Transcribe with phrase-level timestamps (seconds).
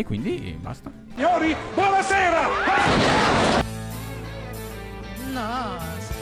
[0.00, 0.90] E quindi basta.
[1.14, 2.48] Signori, buonasera!
[5.30, 5.76] No,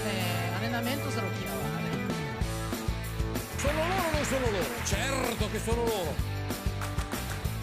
[0.05, 1.91] eh, allenamento se lo chiamare.
[3.55, 4.65] Sono loro o non sono loro?
[4.83, 6.15] Certo che sono loro.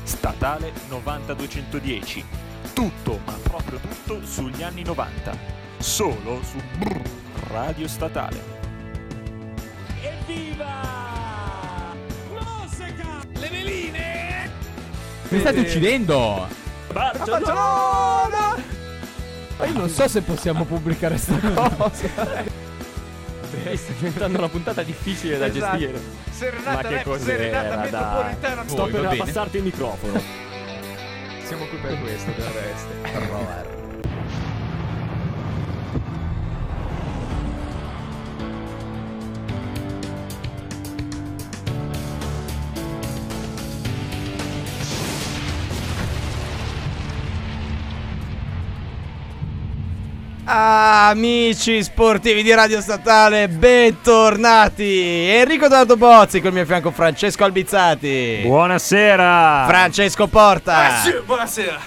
[0.04, 2.26] Statale 9210.
[2.74, 5.38] Tutto, ma proprio tutto sugli anni 90.
[5.79, 7.02] Solo su Brr,
[7.50, 8.42] Radio Statale.
[10.02, 11.15] Evviva!
[15.29, 16.48] Mi state uccidendo!
[16.91, 18.55] Barcellona!
[19.58, 21.38] Ma io non so se possiamo pubblicare sta
[21.77, 22.08] cosa.
[23.73, 25.77] Sta diventando una puntata difficile da Esatto.
[25.77, 26.02] gestire.
[26.31, 28.64] Serenata, Ma che rap, cos'era, serenata metropolitana.
[28.67, 30.22] Sto per abbassarti il microfono.
[31.45, 33.75] Siamo qui per questo, del resto.
[50.58, 55.28] Amici sportivi di Radio Statale, bentornati!
[55.28, 58.39] Enrico Dardo Bozzi col mio fianco Francesco Albizzati.
[58.42, 59.66] Buonasera!
[59.67, 60.92] Francesco Porta.
[61.26, 61.78] buonasera!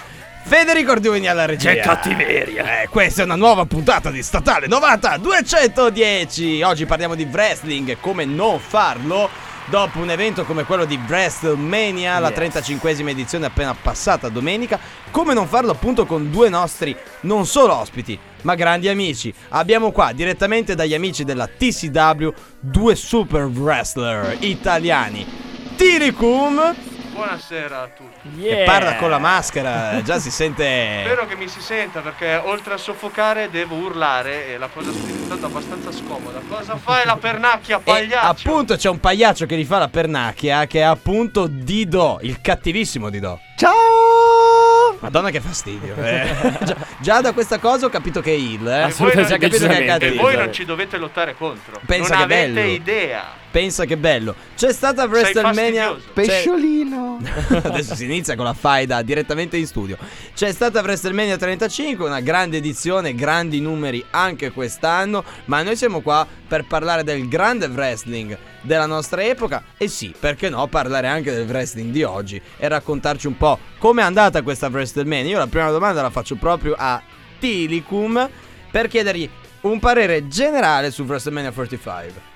[0.43, 1.71] Federico Arduini alla regia.
[1.71, 2.83] Che cattiveria.
[2.83, 6.61] Eh, questa è una nuova puntata di Statale 90 210.
[6.61, 9.31] Oggi parliamo di wrestling, come non farlo
[9.69, 14.79] dopo un evento come quello di WrestleMania, la 35esima edizione appena passata domenica,
[15.11, 19.33] come non farlo appunto con due nostri non solo ospiti, ma grandi amici.
[19.49, 25.25] Abbiamo qua direttamente dagli amici della TCW due super wrestler italiani.
[25.75, 26.75] Tiricum
[27.19, 28.41] Buonasera a tutti.
[28.41, 32.75] che parla con la maschera, già si sente Spero che mi si senta perché oltre
[32.75, 36.39] a soffocare devo urlare e la cosa sta diventando abbastanza scomoda.
[36.47, 38.25] Cosa fai la pernacchia, E pagliaccio?
[38.49, 43.41] appunto c'è un pagliaccio che rifà la pernacchia che è appunto Dido, il cattivissimo Dido.
[43.57, 44.97] Ciao!
[45.01, 45.95] Madonna che fastidio.
[45.97, 46.33] eh.
[46.63, 48.81] già, già da questa cosa ho capito che è il, eh.
[48.83, 50.03] Assolutamente, Già capito che è.
[50.05, 51.81] E voi non ci dovete lottare contro.
[51.85, 52.71] Pensa non che avete bello.
[52.71, 53.38] idea.
[53.51, 54.35] Pensa che bello.
[54.55, 55.95] C'è stata WrestleMania.
[55.95, 57.19] c'è- Pesciolino!
[57.63, 59.97] Adesso si inizia con la faida direttamente in studio.
[60.35, 66.27] C'è stata WrestleMania 35, una grande edizione, grandi numeri anche quest'anno, ma noi siamo qua
[66.47, 71.47] per parlare del grande wrestling della nostra epoca e sì, perché no, parlare anche del
[71.47, 75.31] wrestling di oggi e raccontarci un po' com'è andata questa WrestleMania.
[75.31, 77.01] Io la prima domanda la faccio proprio a
[77.39, 78.29] Tilicum
[78.69, 79.27] per chiedergli
[79.61, 82.28] un parere generale su WrestleMania 45.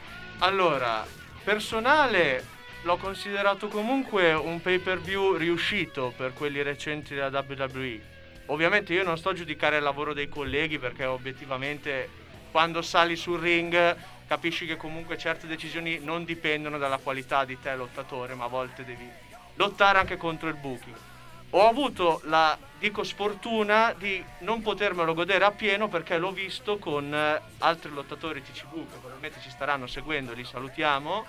[0.44, 1.08] Allora,
[1.46, 2.44] personale
[2.82, 8.02] l'ho considerato comunque un pay per view riuscito per quelli recenti della WWE.
[8.48, 12.10] Ovviamente io non sto a giudicare il lavoro dei colleghi perché obiettivamente
[12.52, 13.96] quando sali sul ring
[14.28, 18.84] capisci che comunque certe decisioni non dipendono dalla qualità di te lottatore, ma a volte
[18.84, 19.10] devi
[19.54, 20.96] lottare anche contro il booking.
[21.56, 27.42] Ho avuto la, dico, sfortuna di non potermelo godere appieno perché l'ho visto con eh,
[27.60, 31.24] altri lottatori TCV che probabilmente ci staranno seguendo, li salutiamo,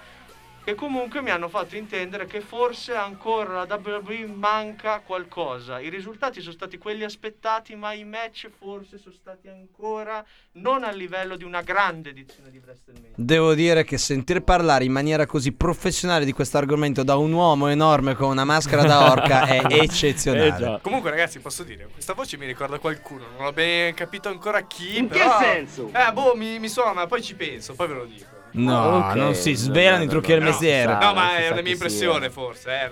[0.65, 5.79] che comunque mi hanno fatto intendere che forse ancora la WWE manca qualcosa.
[5.79, 10.97] I risultati sono stati quelli aspettati, ma i match forse sono stati ancora non al
[10.97, 13.11] livello di una grande edizione di WrestleMania.
[13.15, 17.69] Devo dire che sentir parlare in maniera così professionale di questo argomento da un uomo
[17.69, 20.77] enorme con una maschera da orca è eccezionale.
[20.77, 20.79] Eh.
[20.81, 23.27] Comunque, ragazzi, posso dire, questa voce mi ricorda qualcuno.
[23.37, 24.97] Non ho ben capito ancora chi.
[24.97, 25.37] In però...
[25.37, 25.91] che senso?
[25.93, 28.34] Eh, boh, mi, mi suona, ma poi ci penso, poi ve lo dico.
[28.57, 30.51] No, Ok, non si no, svelano no, i no, trucchi no, del no.
[30.51, 30.93] mestiere.
[30.93, 32.31] No, ma è una mia impressione, sia.
[32.31, 32.91] forse, eh.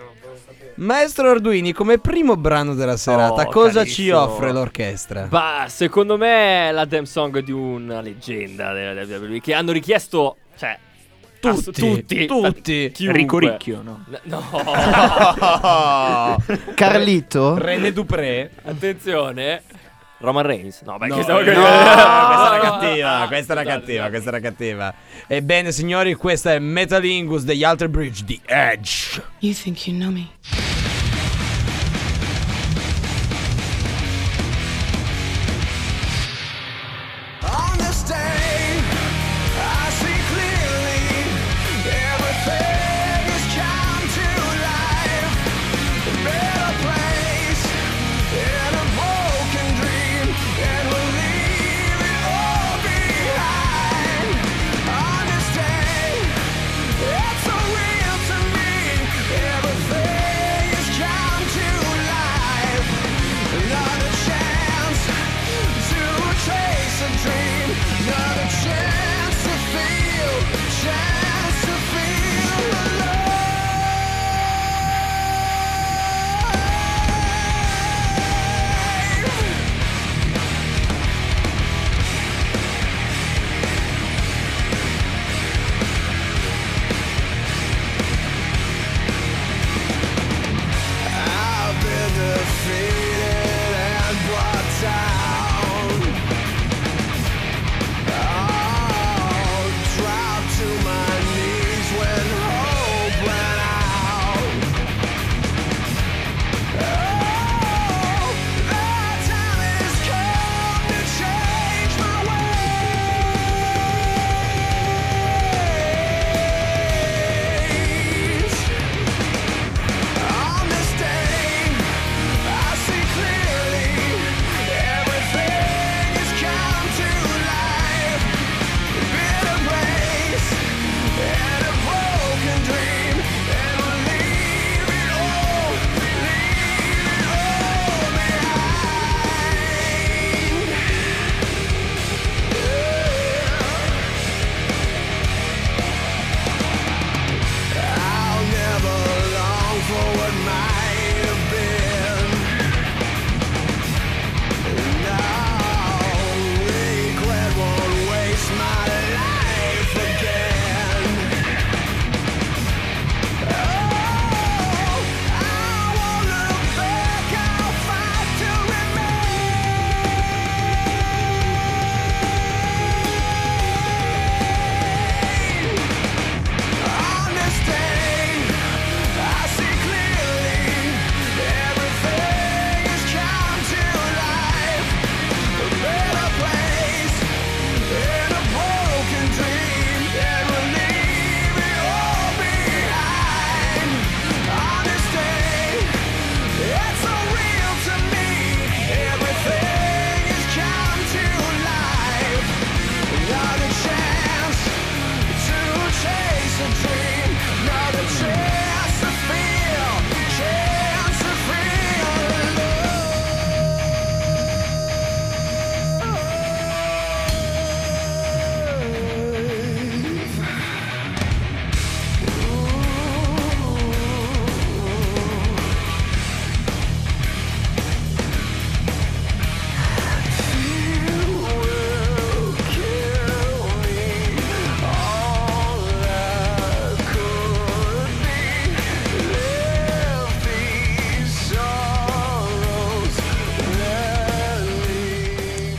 [0.76, 4.20] Maestro Arduini, come primo brano della serata, Oh, cosa ci carissimo.
[4.20, 5.22] offre l'orchestra?
[5.28, 10.36] Bah, secondo me è la theme song di una leggenda della WWE che hanno richiesto,
[10.58, 10.76] cioè,
[11.38, 12.90] Tutti, tutti, tutti.
[12.92, 13.18] chiunque.
[13.20, 14.04] Rico Ricchio, no?
[14.08, 14.42] N- No,
[16.74, 17.56] Carlito?
[17.58, 18.50] René Dupré?
[18.64, 19.62] attenzione.
[20.22, 20.80] Roman Reigns.
[20.82, 24.28] No, beh, No, che no, stavo questa era No, cattiva, no, questa era cattiva, questa
[24.28, 24.94] era cattiva.
[25.26, 29.22] Ebbene, signori, questa è Metalingus degli Alter Bridge, The Edge.
[29.40, 30.30] You think you know me?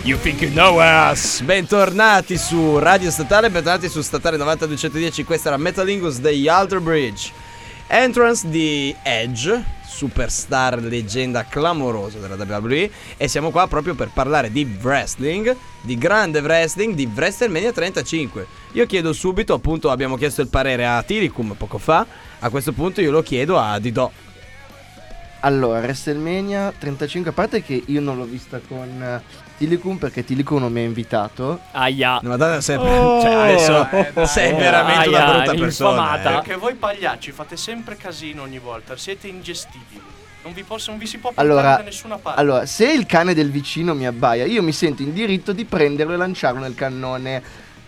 [0.05, 1.39] You think you know us?
[1.44, 5.23] Bentornati su Radio Statale, bentornati su Statale 9210.
[5.23, 7.31] Questa era Metalingus degli Alter Bridge.
[7.88, 12.91] Entrance di Edge, superstar leggenda clamorosa della WWE.
[13.15, 18.45] E siamo qua proprio per parlare di wrestling, di grande wrestling, di WrestleMania 35.
[18.73, 22.06] Io chiedo subito, appunto, abbiamo chiesto il parere a Tiricum poco fa.
[22.39, 24.11] A questo punto io lo chiedo a Didò.
[25.45, 29.22] Allora, WrestleMania 35, a parte che io non l'ho vista con eh,
[29.57, 31.60] Tilicum perché Tilicum non mi ha invitato.
[31.72, 32.19] Aia.
[32.22, 34.25] No, Madonna, sei, cioè, adesso eh, dai.
[34.28, 36.18] sei veramente una Aia, brutta persona.
[36.19, 36.24] eh.
[36.24, 40.01] Perché voi pagliacci fate sempre casino ogni volta, siete ingestibili.
[40.44, 42.40] Non vi, posso, non vi si può portare Allora, da nessuna parte.
[42.40, 46.14] allora, se il cane del vicino mi abbaia, io mi sento in diritto di prenderlo
[46.14, 47.42] e lanciarlo nel cannone.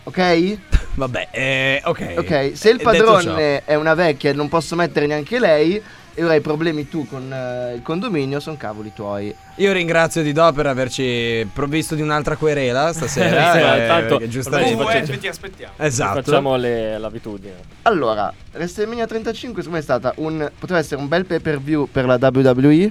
[0.04, 0.58] Ok?
[0.94, 2.14] Vabbè, eh, ok.
[2.18, 5.82] Ok, se il Eh, padrone è una vecchia e non posso mettere neanche lei,
[6.18, 9.34] e ora hai problemi tu con eh, il condominio, sono cavoli tuoi.
[9.56, 13.52] io ringrazio Didò per averci provvisto di un'altra querela stasera.
[13.52, 14.82] Sì, eh, tanto giustamente.
[14.82, 15.74] faccio- ti aspettiamo.
[15.76, 16.22] Esatto.
[16.22, 17.54] Facciamo le- l'abitudine.
[17.82, 21.86] Allora, WrestleMania 35 secondo me è stata un poteva essere un bel pay per view
[21.86, 22.90] per la WWE,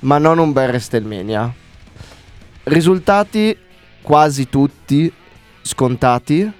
[0.00, 1.50] ma non un bel WrestleMania.
[2.64, 3.56] Risultati
[4.02, 5.10] quasi tutti
[5.62, 6.50] scontati,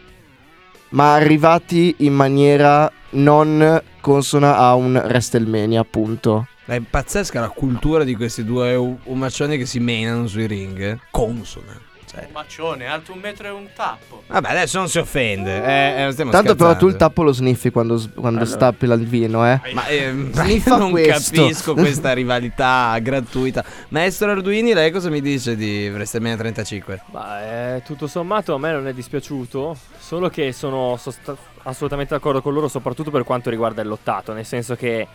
[0.90, 6.46] ma arrivati in maniera non consona a un WrestleMania, appunto.
[6.64, 10.78] È pazzesca la cultura di questi due umaccioni che si menano sui ring.
[10.78, 10.98] eh.
[11.10, 11.87] Consona.
[12.08, 12.24] Cioè.
[12.26, 14.22] Un maccione, alto un metro e un tappo.
[14.26, 15.62] Vabbè, adesso non si offende.
[15.62, 16.96] Eh, eh, Tanto però tu il scherzando.
[16.96, 19.60] tappo lo sniffi quando, quando stappi il vino, eh.
[19.74, 21.42] Ma eh, Sniffa non questo.
[21.42, 23.62] capisco questa rivalità gratuita.
[23.88, 27.02] Maestro Arduini, lei cosa mi dice di WrestleMania 35?
[27.12, 32.40] Ma eh, tutto sommato a me non è dispiaciuto, solo che sono sosta- assolutamente d'accordo
[32.40, 35.06] con loro, soprattutto per quanto riguarda il lottato, nel senso che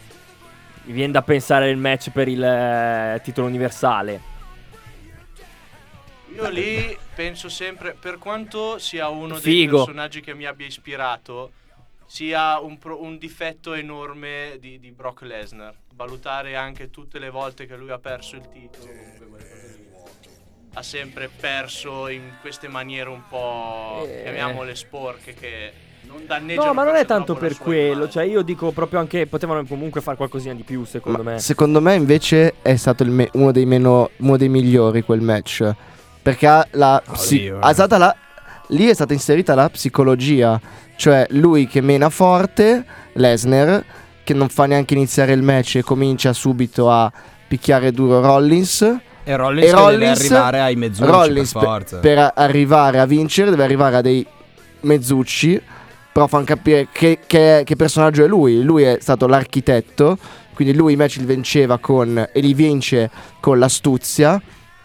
[0.86, 4.32] mi viene da pensare il match per il eh, titolo universale.
[6.36, 9.78] Io lì penso sempre, per quanto sia uno dei Figo.
[9.78, 11.52] personaggi che mi abbia ispirato,
[12.06, 15.74] sia un, pro- un difetto enorme di, di Brock Lesnar.
[15.96, 18.86] Valutare anche tutte le volte che lui ha perso il titolo.
[18.86, 19.62] comunque.
[20.76, 24.22] Ha sempre perso in queste maniere un po', Eh.
[24.24, 25.72] chiamiamole sporche, che
[26.08, 29.64] non danneggiano No, ma non è tanto per quello, cioè io dico proprio anche potevano
[29.68, 31.40] comunque fare qualcosina di più, secondo Ma me.
[31.40, 35.72] Secondo me invece è stato il me- uno, dei meno, uno dei migliori quel match.
[36.24, 37.74] Perché ha la, psi- Oddio, eh.
[37.74, 38.16] stata la-
[38.70, 40.60] lì è stata inserita la psicologia.
[40.96, 43.84] Cioè lui che mena forte, Lesnar,
[44.24, 47.12] che non fa neanche iniziare il match e comincia subito a
[47.48, 48.82] picchiare duro Rollins.
[49.26, 51.98] E Rollins, E Rollins- deve arrivare ai mezzucci Rollins per pe- forza.
[52.00, 54.26] per arrivare a vincere deve arrivare a dei
[54.82, 55.62] mezzucci.
[56.14, 58.62] Però fanno capire che, che- che personaggio è lui.
[58.64, 60.18] Lui è stato l'architetto.
[60.54, 62.30] Quindi lui i match li vinceva con.
[62.32, 64.40] e li vince con l'astuzia.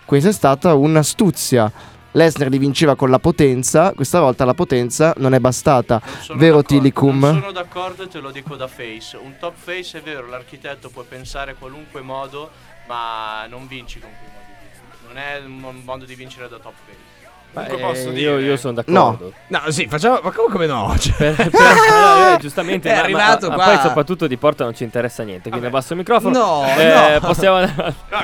[0.09, 1.71] Questa è stata un'astuzia.
[2.13, 3.93] Lesnar li vinceva con la potenza.
[3.93, 6.01] Questa volta la potenza non è bastata.
[6.29, 7.19] Non Vero Tilicum?
[7.19, 9.19] Non sono d'accordo e te lo dico da face.
[9.19, 12.49] Un top face è vero, l'architetto può pensare qualunque modo,
[12.87, 15.09] ma non vinci con quei modi.
[15.09, 17.18] Non è un mo- modo di vincere da top face.
[17.53, 18.41] Comunque eh, posso io, dire.
[18.43, 19.33] io sono d'accordo.
[19.49, 20.21] No, sì, facciamo.
[20.23, 20.95] Ma come, come no?
[20.99, 21.51] Cioè, Per- per-
[22.35, 23.65] eh, giustamente È ma- arrivato ma qua.
[23.65, 25.75] poi soprattutto di porta non ci interessa niente quindi Vabbè.
[25.77, 27.27] abbasso il microfono No, Eh, no.
[27.27, 27.67] possiamo No,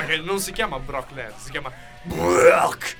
[0.07, 1.71] che non si chiama Brock Lesnar, si chiama
[2.03, 2.95] Brock.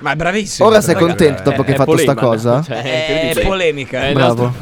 [0.00, 0.68] Ma è bravissimo.
[0.68, 2.62] Ora sei contento dopo eh, che hai è fatto sta Poleman, cosa?
[2.62, 3.44] cioè, È incredibile.
[3.46, 4.00] polemica.
[4.02, 4.52] È il Bravo.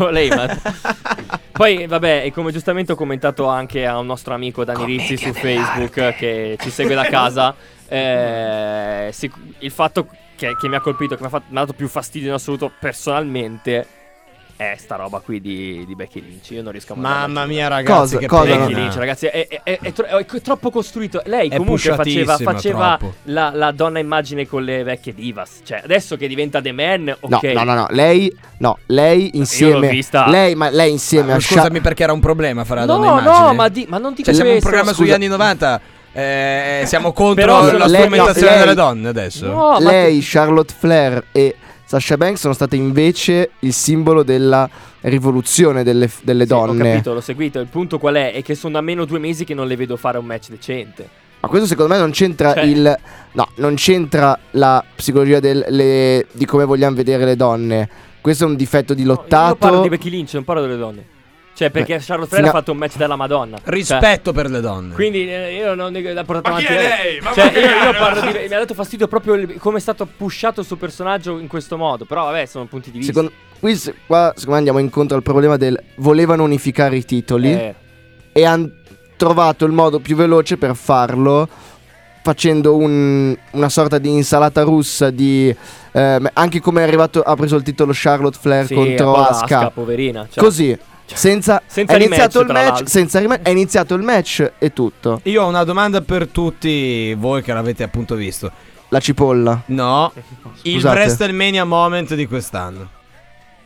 [1.53, 5.33] Poi, vabbè, e come giustamente ho commentato anche a un nostro amico Dani Rizzi su
[5.33, 7.55] Facebook che ci segue da casa,
[7.89, 11.61] eh, sic- il fatto che, che mi ha colpito, che mi ha, fatto- mi ha
[11.61, 13.87] dato più fastidio in assoluto personalmente,
[14.57, 16.51] è sta roba qui di, di Becky Lynch.
[16.53, 17.93] Io non riesco a Mamma mandarla mia, ragazzi.
[17.99, 18.57] Cosa- che cosa.
[18.57, 21.21] Becky Lynch, ragazzi, è, è- è- è tro- è troppo costruito.
[21.25, 25.61] Lei È comunque faceva, faceva la, la donna immagine con le vecchie divas.
[25.65, 27.43] Cioè, adesso che diventa The Man, ok.
[27.43, 31.41] No, no, no, no, lei, no, lei insieme, vista- lei, ma lei insieme Ma a
[31.41, 33.53] Sha- scusami perché era un problema fare la No, donna no, immagine.
[33.55, 34.69] ma, di- ma non dico Cioè, siamo un questo.
[34.71, 35.17] programma sugli scusa.
[35.17, 35.81] anni 90.
[36.15, 39.47] Eh, siamo contro Però la lei- strumentazione no, lei- delle donne adesso.
[39.47, 44.69] No, ma lei, Charlotte Flair e Sasha Banks sono state invece il simbolo della
[45.03, 46.91] rivoluzione delle, delle Sì, Ho donne.
[46.93, 47.59] capito, l'ho seguito.
[47.61, 48.33] Il punto qual è?
[48.33, 51.09] È che sono almeno due mesi che non le vedo fare un match decente.
[51.41, 52.99] Ma questo secondo me non c'entra Cioè- il.
[53.33, 57.89] No, non c'entra la psicologia del- le- di come vogliamo vedere le donne.
[58.23, 59.57] Questo è un difetto di No, io lottato.
[59.57, 61.05] parlo di Becky Lynch, non parlo delle donne.
[61.55, 63.59] Cioè, perché Charlotte Flair ha fatto un match della Madonna.
[63.59, 64.93] Cioè, Rispetto per le donne.
[64.95, 67.21] quindi eh, io non dico l'ha portato Ma chi avanti è lei.
[67.21, 68.39] Ma Cioè, io, io parlo di.
[68.49, 71.77] Mi ha dato fastidio proprio il- come è stato pushato il suo personaggio in questo
[71.77, 72.05] modo.
[72.07, 73.13] Però, vabbè, sono punti di vista.
[73.13, 75.81] Secondo, qui, se- qua, secondo me andiamo incontro al problema del.
[75.97, 77.75] Volevano unificare i titoli Eh,
[78.33, 78.71] e hanno
[79.17, 81.49] trovato il modo più veloce per farlo
[82.23, 85.55] facendo un- una sorta di insalata russa di
[85.93, 89.71] ehm, anche come è arrivato ha preso il titolo Charlotte Flair Sì, contro poi Asuka.
[89.71, 90.27] poverina.
[90.31, 90.43] cioè.
[90.43, 95.21] Così, senza, Senza è iniziato il match, senza rematch, è iniziato il match e tutto.
[95.25, 98.51] Io ho una domanda per tutti voi che l'avete appunto visto.
[98.89, 99.63] La cipolla.
[99.67, 100.13] No,
[100.63, 100.99] il Scusate.
[100.99, 102.89] WrestleMania moment di quest'anno.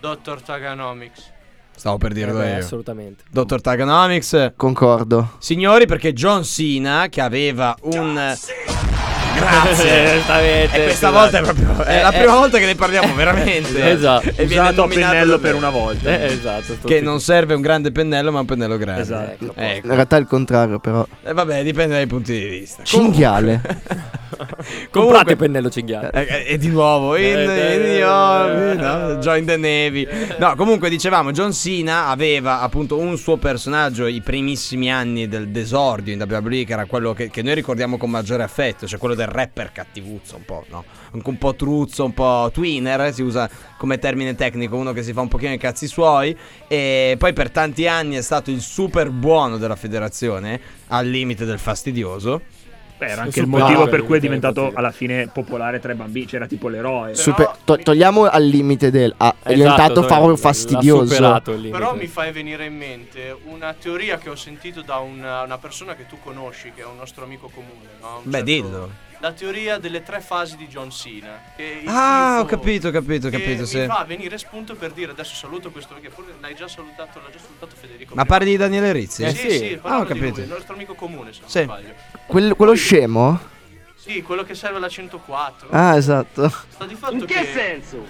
[0.00, 1.32] Dottor Taganomics.
[1.76, 2.58] Stavo per Eh dirlo beh, io.
[2.58, 3.24] assolutamente.
[3.30, 4.52] Dottor Taganomics.
[4.56, 5.34] Concordo.
[5.38, 8.34] Signori, perché John Cena, che aveva un.
[9.38, 10.14] Grazie.
[10.16, 10.76] Esattamente.
[10.76, 11.12] E questa esatto.
[11.12, 11.84] volta è proprio.
[11.84, 12.18] È Eh, la eh.
[12.18, 13.86] prima volta che ne parliamo veramente.
[13.98, 14.28] Esatto.
[14.34, 16.10] E viene Usato a pennello per una volta.
[16.20, 16.76] Eh, esatto.
[16.84, 19.02] Che non serve un grande pennello, ma un pennello grande.
[19.02, 19.44] Esatto.
[19.44, 19.52] Ecco.
[19.56, 19.86] Ecco.
[19.86, 21.06] In realtà è il contrario, però.
[21.22, 22.82] E vabbè, dipende dai punti di vista.
[22.82, 23.60] Cinghiale.
[24.38, 26.10] Comprate Comunque- pennello cinghiale.
[26.12, 29.10] Eh, eh, E di nuovo in, Eh, in eh, eh, no?
[29.12, 29.16] eh.
[29.18, 30.06] Join the Navy.
[30.38, 36.12] No, comunque dicevamo, John Cena aveva appunto un suo personaggio i primissimi anni del desordio
[36.12, 39.27] in WWE, che era quello che, che noi ricordiamo con maggiore affetto, cioè quello del
[39.28, 40.84] rapper cattivuzzo, un po', no?
[41.12, 45.02] Anche un po' truzzo, un po' twinner, eh, si usa come termine tecnico, uno che
[45.02, 46.36] si fa un pochino i cazzi suoi.
[46.66, 51.58] E poi per tanti anni è stato il super buono della federazione, al limite del
[51.58, 52.40] fastidioso.
[52.98, 55.94] Beh, era Super anche il motivo per cui è diventato alla fine popolare tra i
[55.94, 56.26] bambini.
[56.26, 57.14] C'era tipo l'eroe.
[57.14, 59.14] Super- to- togliamo al limite del.
[59.18, 61.40] ah, è Esatto, diventato dove- proprio fastidioso.
[61.70, 65.94] Però mi fai venire in mente una teoria che ho sentito da una, una persona
[65.94, 67.86] che tu conosci, che è un nostro amico comune.
[68.00, 68.16] No?
[68.24, 68.90] Un Beh, certo- dillo.
[69.20, 71.40] La teoria delle tre fasi di John Cena.
[71.56, 73.84] Che Ah, ho capito, ho capito, ho che capito, Mi sì.
[73.86, 77.38] fa venire spunto per dire adesso saluto questo perché forse l'hai già salutato, l'ha già
[77.40, 78.14] salutato Federico.
[78.14, 79.24] Ma parli di Daniele Rizzi?
[79.24, 79.58] Eh, Sì, sì.
[79.58, 80.40] sì, Ah, ho di lui, capito.
[80.40, 81.62] il nostro amico comune, se non Sì.
[81.62, 81.94] sbaglio.
[82.26, 83.40] Quel- quello scemo?
[83.96, 85.68] Sì, quello che serve alla 104.
[85.70, 86.48] Ah, esatto.
[86.68, 87.44] Sta di fatto che...
[87.52, 88.06] senso?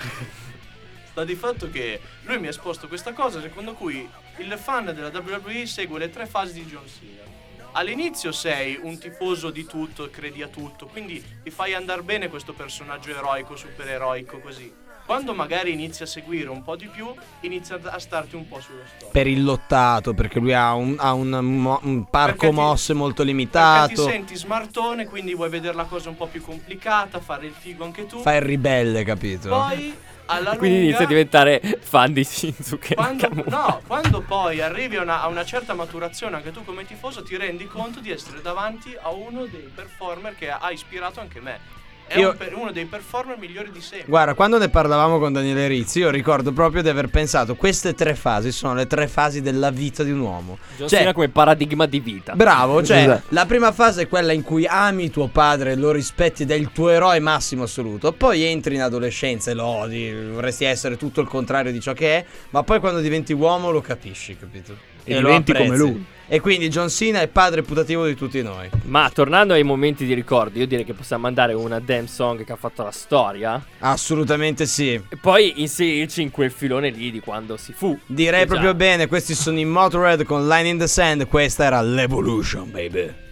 [1.10, 5.08] Sta di fatto che lui mi ha esposto questa cosa secondo cui il fan della
[5.12, 7.36] WWE segue le tre fasi di John Cena.
[7.78, 12.52] All'inizio sei un tifoso di tutto, credi a tutto, quindi ti fai andare bene questo
[12.52, 14.72] personaggio eroico, supereroico così.
[15.06, 17.06] Quando magari inizi a seguire un po' di più,
[17.42, 19.08] inizia a starti un po' sullo storia.
[19.12, 23.22] Per il lottato, perché lui ha un, ha un mo- un parco ti- mosse molto
[23.22, 24.02] Perché ti limitato.
[24.08, 28.06] senti smartone, quindi vuoi vedere la cosa un po' più complicata, fare il figo anche
[28.06, 28.18] tu.
[28.18, 29.50] Fa il ribelle, capito?
[29.50, 29.94] Poi
[30.30, 35.02] alla Quindi lunga, inizia a diventare fan di Shinsuke quando, no, quando poi arrivi a
[35.02, 38.96] una, a una certa maturazione anche tu come tifoso ti rendi conto di essere davanti
[39.00, 41.76] a uno dei performer che ha ispirato anche me.
[42.08, 44.08] È Io- un per- uno dei performer migliori di sempre.
[44.08, 48.14] Guarda, quando ne parlavamo con Daniele Rizzi, io ricordo proprio di aver pensato queste tre
[48.14, 50.58] fasi sono le tre fasi della vita di un uomo.
[50.76, 52.34] John Cioè, come paradigma di vita.
[52.34, 53.26] Bravo, cioè Esatto.
[53.28, 56.70] la prima fase è quella in cui ami tuo padre, lo rispetti ed è il
[56.72, 58.12] tuo eroe massimo assoluto.
[58.12, 62.16] Poi entri in adolescenza e lo odi, vorresti essere tutto il contrario di ciò che
[62.16, 64.74] è, ma poi quando diventi uomo lo capisci, capito?
[65.04, 66.04] E lo diventi come lui.
[66.30, 68.68] E quindi John Cena è padre putativo di tutti noi.
[68.84, 72.52] Ma tornando ai momenti di ricordo, io direi che possiamo mandare una damn song che
[72.52, 74.92] ha fatto la storia Assolutamente sì.
[74.92, 77.98] e poi inserirci in quel filone lì di quando si fu.
[78.04, 78.46] Direi già.
[78.46, 83.26] proprio bene, questi sono i Motorhead con Line in the Sand, questa era l'Evolution, baby.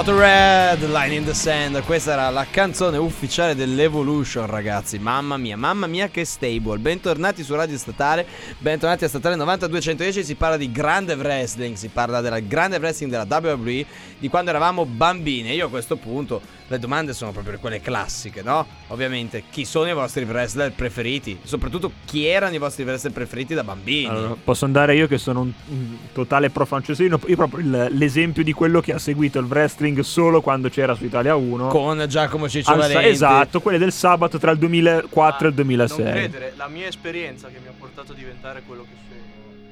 [0.00, 5.86] Motorhead, Line in the Sand, questa era la canzone ufficiale dell'Evolution ragazzi, mamma mia, mamma
[5.86, 11.16] mia che stable, bentornati su Radio Statale, bentornati a Statale 9210, si parla di grande
[11.16, 13.84] wrestling, si parla del grande wrestling della WWE,
[14.18, 18.64] di quando eravamo bambini, io a questo punto le domande sono proprio quelle classiche, no?
[18.88, 21.36] Ovviamente, chi sono i vostri wrestler preferiti?
[21.42, 24.06] Soprattutto chi erano i vostri wrestler preferiti da bambini?
[24.06, 27.18] Allora, posso andare io che sono un, un totale pro francesino.
[27.26, 31.04] Io proprio il- l'esempio di quello che ha seguito il wrestling solo quando c'era su
[31.04, 31.66] Italia 1.
[31.66, 33.08] Con Giacomo Ciccio Valenti.
[33.08, 36.04] esatto, quelle del sabato tra il 2004 e il Non 2006.
[36.04, 39.18] credere, la mia esperienza che mi ha portato a diventare quello che sono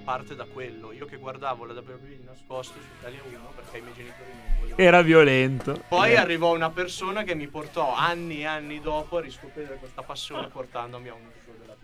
[0.09, 0.90] parte da quello.
[0.92, 4.40] Io che guardavo la WWE di nascosto su Italia 1 perché i miei genitori non
[4.61, 4.83] volevano.
[4.83, 5.83] Era violento.
[5.87, 6.16] Poi Eh.
[6.16, 11.09] arrivò una persona che mi portò anni e anni dopo a riscoprire questa passione portandomi
[11.09, 11.77] a un show della.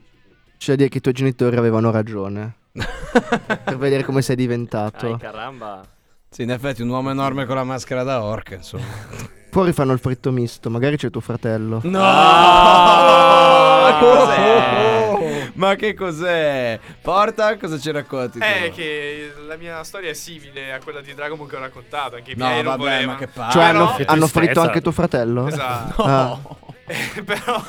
[0.57, 2.55] C'è da dire che i tuoi genitori avevano ragione.
[2.73, 5.05] per vedere come sei diventato.
[5.05, 5.83] Ai caramba.
[6.31, 8.85] Sì, in effetti un uomo enorme con la maschera da orca, insomma.
[9.53, 11.81] Fuori fanno il fritto misto, magari c'è tuo fratello.
[11.85, 12.01] No!
[12.03, 13.99] Ah!
[14.01, 15.33] cos'è?
[15.55, 16.79] Ma che cos'è?
[17.01, 18.39] Porta, cosa ci racconti?
[18.39, 18.45] tu?
[18.45, 22.17] Eh, che la mia storia è simile a quella di Dragon Ball che ho raccontato.
[22.17, 23.13] Anche i No, miei non vabbè, volevano.
[23.13, 23.53] ma che palle.
[23.53, 25.47] Cioè hanno, Che hanno fritto anche tuo fratello?
[25.47, 26.03] Esatto.
[26.03, 26.39] Ah.
[27.25, 27.65] Però,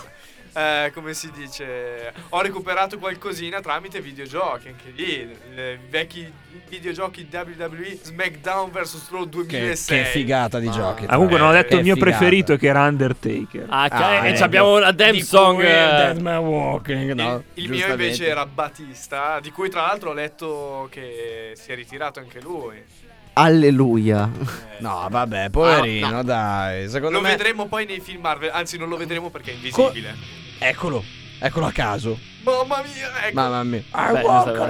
[0.56, 4.70] eh, come si dice, ho recuperato qualcosina tramite videogiochi.
[4.70, 6.32] Anche lì, i vecchi
[6.70, 9.98] videogiochi WWE SmackDown vs Raw Che, 2006.
[10.04, 11.04] che figata di giochi.
[11.06, 12.18] Ah, comunque non ho detto Che il mio figata.
[12.18, 13.66] preferito che era Undertaker.
[13.70, 14.38] Ah, Ah, e ecco.
[14.38, 15.56] ci abbiamo la Damn Song.
[15.56, 17.44] cui eh, Dead Man Walking, Il, no?
[17.56, 18.04] il mio Giustamente.
[18.06, 22.82] invece era Batista, di cui tra l'altro ho letto che si è ritirato anche lui.
[23.38, 24.30] Alleluia.
[24.80, 26.24] No, vabbè, poverino, Ah, no.
[26.24, 26.88] dai.
[26.90, 27.30] Secondo Lo me.
[27.36, 30.16] vedremo poi nei film Marvel, anzi non lo vedremo perché è invisibile.
[30.58, 31.04] Eccolo,
[31.40, 32.18] eccolo a caso.
[32.46, 33.34] Mamma mia, ecco.
[33.34, 33.84] Mamma mia.
[33.92, 34.66] beh, giusto-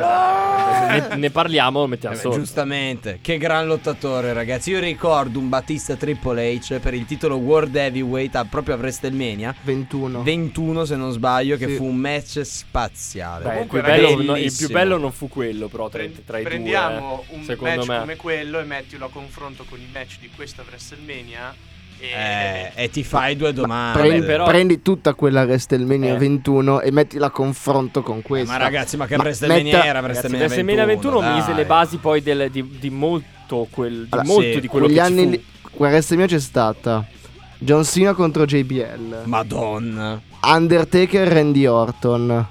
[1.09, 2.37] ne, ne parliamo, lo mettiamo Eh sotto.
[2.37, 4.71] giustamente, che gran lottatore, ragazzi.
[4.71, 9.53] Io ricordo un Battista Triple H per il titolo World Heavyweight a- proprio a WrestleMania
[9.63, 10.23] 21.
[10.23, 11.75] 21, se non sbaglio, che Sì.
[11.75, 13.43] fu un match spaziale.
[13.43, 16.43] Beh, il, più bello, no, il più bello non fu quello, però, tra, tra i
[16.43, 17.37] prendiamo due.
[17.37, 17.99] un secondo match me.
[17.99, 21.53] come quello e mettilo a confronto con i match di questa WrestleMania
[21.99, 23.99] Eh, e ti fai due domande.
[23.99, 26.17] Prendi, però- prendi tutta quella WrestleMania Eh.
[26.17, 28.51] 21 e mettila a confronto con Eh, questa.
[28.51, 31.33] ma ragazzi, ma che Ma WrestleMania metta- era Ragazzi, WrestleMania WrestleMania 21 dai.
[31.35, 34.85] mise le basi poi del- di, di molto, quel, di, Allora, molto sì, di quello
[34.85, 35.69] Quegli che ci anni fu.
[35.71, 37.05] quella WrestleMania c'è stata
[37.57, 40.21] John Cena contro JBL, Madonna.
[40.41, 42.47] Undertaker Randy Orton.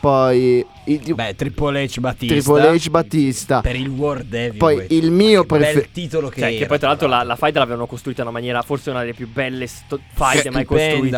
[0.00, 2.34] Poi i- i- Beh, Triple H Battista.
[2.34, 3.60] Triple H Battista.
[3.60, 4.86] Per il World Heavyweight.
[4.86, 6.58] Poi il mio Che bel preferito titolo che Cioè, era.
[6.58, 9.12] che poi tra l'altro la, la fight l'avevano costruita in una maniera forse una delle
[9.14, 10.64] più belle sto- fight mai Stupenda,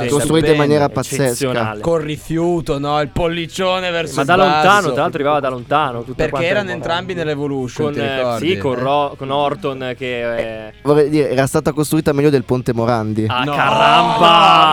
[0.00, 0.08] costruite.
[0.08, 1.76] costruita in maniera pazzesca.
[1.80, 3.00] Col rifiuto, no?
[3.00, 6.02] Il pollicione verso Ma il da lontano, tra l'altro arrivava da lontano.
[6.16, 8.48] Perché erano entrambi nell'Evolution, con, ti eh, ricordi?
[8.48, 10.66] sì, con, Ro- con Orton che...
[10.68, 13.26] eh, Vorrei dire, era stata costruita meglio del Ponte Morandi.
[13.28, 14.18] Ah, No, caramba!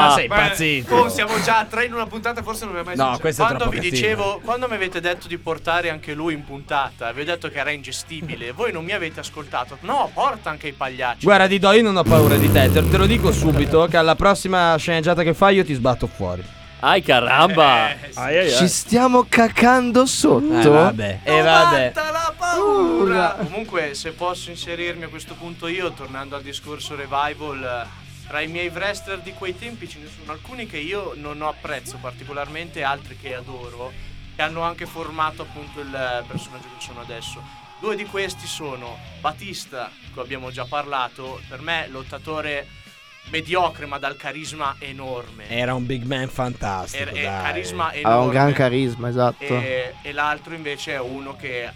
[0.07, 0.95] ma sei impazzito.
[0.95, 3.19] Oh, siamo già a tre in una puntata, forse non mi è mai No, successo.
[3.21, 3.89] questo è quando troppo vi.
[4.01, 7.59] Dicevo, quando mi avete detto di portare anche lui in puntata, vi ho detto che
[7.59, 9.77] era ingestibile, voi non mi avete ascoltato.
[9.81, 11.25] No, porta anche i pagliacci.
[11.25, 12.71] Guarda, Dido, io non ho paura di te.
[12.71, 16.43] Te, te lo dico subito che alla prossima sceneggiata che fai io ti sbatto fuori.
[16.79, 17.91] Ai caramba!
[17.91, 18.19] Eh, sì.
[18.19, 18.55] Ai, ai, ai.
[18.55, 20.59] Ci stiamo cacando sotto.
[20.59, 21.19] Eh, vabbè.
[21.23, 21.91] E vabbè.
[21.91, 23.35] Combatta la paura.
[23.39, 28.47] Comunque, se posso inserirmi a questo punto io, tornando al discorso revival, eh, tra i
[28.47, 32.83] miei wrestler di quei tempi ce ne sono alcuni che io non ho apprezzo particolarmente,
[32.83, 33.91] altri che adoro,
[34.35, 37.41] che hanno anche formato appunto il personaggio che sono adesso.
[37.79, 42.67] Due di questi sono Batista, di cui abbiamo già parlato, per me lottatore
[43.29, 45.49] mediocre ma dal carisma enorme.
[45.49, 47.03] Era un big man fantastico.
[47.03, 47.43] Er- eh, dai.
[47.43, 48.07] carisma enorme.
[48.07, 49.43] Aveva un gran carisma, esatto.
[49.43, 51.71] E, e l'altro invece è uno che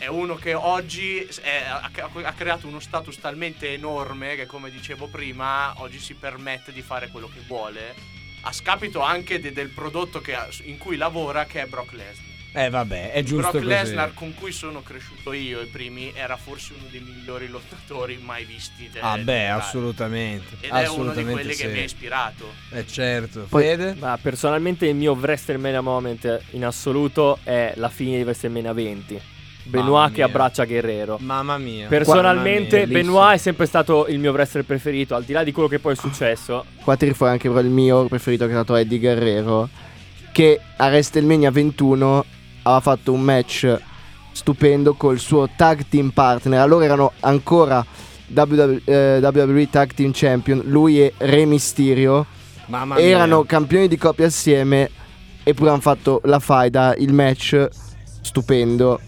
[0.00, 5.74] è uno che oggi è- ha, creato uno status talmente enorme che come dicevo prima
[5.82, 7.94] oggi si permette di fare quello che vuole
[8.42, 12.28] a scapito anche de- del prodotto che ha- in cui lavora che è Brock Lesnar.
[12.52, 13.64] Eh, vabbè, è giusto Brock.
[13.66, 18.44] Lesnar con cui sono cresciuto io i primi era forse uno dei migliori lottatori mai
[18.44, 18.88] visti.
[18.90, 20.56] de- Ah, del beh, assolutamente.
[20.60, 21.66] Ed è uno di assolutamente quelli che sì.
[21.68, 22.52] mi ha ispirato.
[22.72, 23.46] Eh, certo.
[23.48, 23.94] Poi- Fede?
[23.98, 29.20] Ma personalmente il mio WrestleMania moment in assoluto è la fine di WrestleMania 20.
[29.64, 30.26] Mamma Benoit che mia.
[30.26, 31.18] abbraccia Guerrero.
[31.20, 31.86] Mamma mia.
[31.88, 35.52] Personalmente Mamma mia, Benoit è sempre stato il mio wrestler preferito, al di là di
[35.52, 36.64] quello che poi è successo.
[36.82, 39.68] Qua tiri fuori anche però il mio preferito che è stato Eddie Guerrero.
[40.32, 42.24] Che a WrestleMania 21
[42.62, 43.78] aveva fatto un match
[44.32, 46.60] stupendo col suo tag team partner.
[46.60, 47.84] Allora erano ancora
[48.32, 50.62] WWE, eh, WWE Tag Team Champion.
[50.66, 52.26] Lui e Re Mysterio.
[52.66, 53.04] Mamma mia.
[53.04, 54.90] erano campioni di coppia assieme.
[55.42, 57.66] Eppure hanno fatto la faida, il match
[58.20, 59.00] stupendo.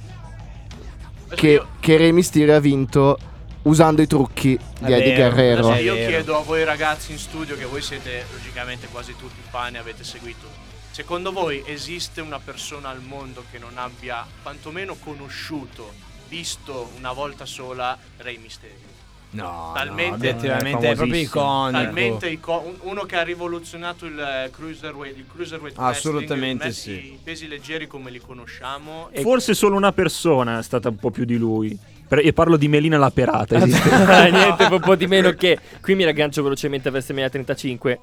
[1.34, 3.18] Che, che Re Mysterio ha vinto
[3.62, 5.68] usando i trucchi di Eddie Guerrero.
[5.68, 9.74] Adesso io chiedo a voi ragazzi in studio, che voi siete logicamente quasi tutti fan
[9.74, 10.46] e avete seguito.
[10.90, 15.92] Secondo voi esiste una persona al mondo che non abbia quantomeno conosciuto,
[16.28, 18.91] visto una volta sola Rey Mysterio?
[19.32, 21.70] No, Talmente- no, Eh, è proprio iconico.
[21.82, 27.12] Talmente ico- un- uno che ha rivoluzionato il eh, cruiserweight, il cruiserweight Assolutamente wrestling, sì.
[27.12, 29.08] i pesi leggeri come li conosciamo.
[29.14, 31.78] Forse solo una persona è stata un po' più di lui.
[32.08, 33.56] E parlo di Melina la Perata.
[33.56, 33.88] esiste.
[33.90, 35.58] Ah, Niente, un po' di meno che.
[35.80, 38.00] Qui mi raggancio velocemente a WrestleMania 35.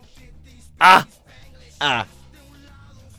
[0.78, 1.06] Ah!
[1.78, 2.06] Ah,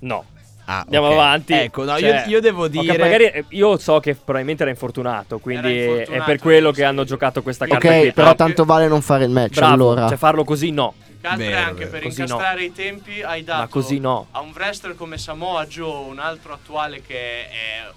[0.01, 0.25] No.
[0.71, 1.13] Ah, Andiamo ok.
[1.13, 1.53] avanti.
[1.53, 2.99] Ecco, no, Cioè, io, io devo dire.
[2.99, 6.85] magari eh, io so che probabilmente era infortunato, quindi Era infortunato, è per quello che
[6.85, 8.13] hanno giocato questa carta Ok, qui.
[8.13, 10.09] però Ah, tanto vale non fare il match Bravo, allora.
[10.09, 10.95] cioè farlo così no.
[11.37, 12.25] Vero, anche per Così no.
[12.25, 14.29] incastrare i tempi hai dato Ma così no.
[14.31, 17.15] a un wrestler come Samoa Joe, un altro attuale che
[17.47, 17.91] è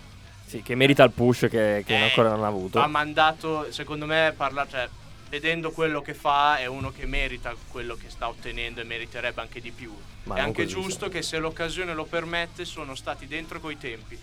[0.45, 2.79] Sì, che merita il push che, che Eh, ancora non ha avuto.
[2.81, 4.89] ha mandato, secondo me, parla, cioè,
[5.33, 9.61] vedendo quello che fa, è uno che merita quello che sta ottenendo e meriterebbe anche
[9.61, 9.91] di più.
[10.25, 14.15] Ma è anche giusto che se l'occasione lo permette, sono stati dentro coi tempi.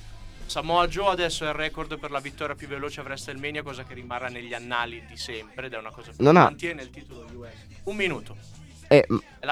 [0.46, 3.94] Samoa Joe adesso è il record per la vittoria più veloce a WrestleMania, cosa che
[3.94, 7.26] rimarrà negli annali di sempre ed è una cosa che Non ha- mantiene il titolo
[7.34, 7.48] US.
[7.84, 8.36] Un minuto.
[8.86, 9.04] Eh,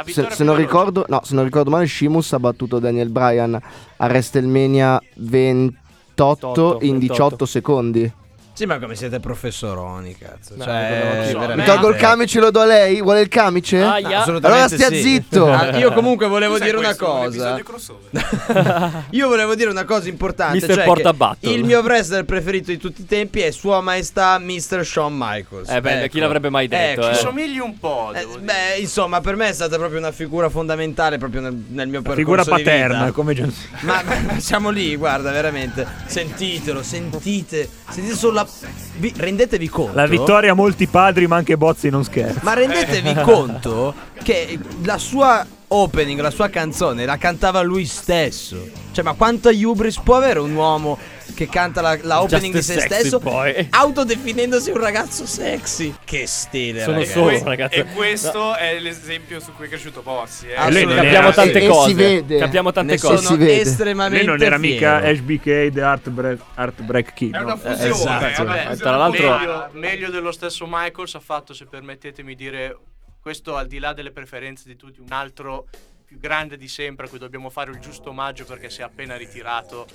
[0.06, 3.54] se, se non ricordo, no, se non ricordo male, Sheamus ha battuto Daniel Bryan
[3.96, 8.12] a WrestleMania 28 in 18 secondi.
[8.58, 10.54] Sì, ma come siete professoroni, cazzo.
[10.56, 11.54] No, cioè.
[11.54, 13.00] Mi tolgo il camice, lo do a lei?
[13.00, 13.80] Vuole il camice?
[13.80, 14.22] Aia.
[14.22, 15.00] Assolutamente Allora stia sì.
[15.00, 15.52] zitto.
[15.52, 17.04] Ah, io comunque volevo Cos'è dire una questo?
[17.04, 17.60] Cosa.
[19.10, 20.54] Io volevo dire una cosa importante.
[20.54, 21.52] Mister cioè Porta che Battle.
[21.52, 24.84] Il mio wrestler preferito di tutti i tempi è Sua Maestà Mr.
[24.84, 25.68] Shawn Michaels.
[25.68, 27.10] Eh beh, chi l'avrebbe mai detto, Ecco.
[27.10, 27.14] eh?
[27.14, 31.16] Ci somigli un po', Eh, beh, insomma, per me è stata proprio una figura fondamentale
[31.18, 33.12] proprio nel, nel mio percorso Figura di paterna, vita.
[33.12, 34.02] come John ma
[34.38, 35.86] siamo lì, guarda, veramente.
[36.06, 37.68] Sentitelo, sentite.
[37.88, 38.47] Sentite solo la.
[38.96, 39.94] Vi- rendetevi conto.
[39.94, 42.40] La vittoria a molti padri, ma anche Bozzi non scherza.
[42.42, 48.86] Ma rendetevi conto che la sua opening, la sua canzone, la cantava lui stesso.
[48.92, 50.98] Cioè, ma quanta hubris può avere un uomo
[51.34, 53.68] che canta la, la opening Just di se stesso, boy.
[53.70, 55.94] autodefinendosi un ragazzo sexy?
[56.04, 57.12] Che stile, Sono ragazzi.
[57.12, 57.78] solo, ragazzi.
[57.78, 60.46] E questo è l'esempio su cui è cresciuto Bozzi.
[60.48, 60.70] Eh.
[60.72, 61.88] Lui non Capiamo era- tante e- e cose.
[61.88, 62.38] si vede.
[62.38, 63.16] Capiamo tante Ne cose.
[63.22, 63.60] sono si vede.
[63.60, 65.16] estremamente Lei non era mica fiero.
[65.16, 67.34] HBK The Heartbreak, Heartbreak Kid.
[67.34, 67.56] È una no?
[67.58, 67.88] fusione.
[67.88, 68.42] esatto.
[68.42, 72.44] una Vabbè, tra l'altro- meglio- meglio, meglio dello stesso Michaels ha fatto, se permettetemi di
[72.44, 72.76] dire,
[73.20, 75.66] questo al di là delle preferenze di tutti, un altro
[76.04, 79.16] più grande di sempre a cui dobbiamo fare il giusto omaggio perché si è appena
[79.16, 79.86] ritirato.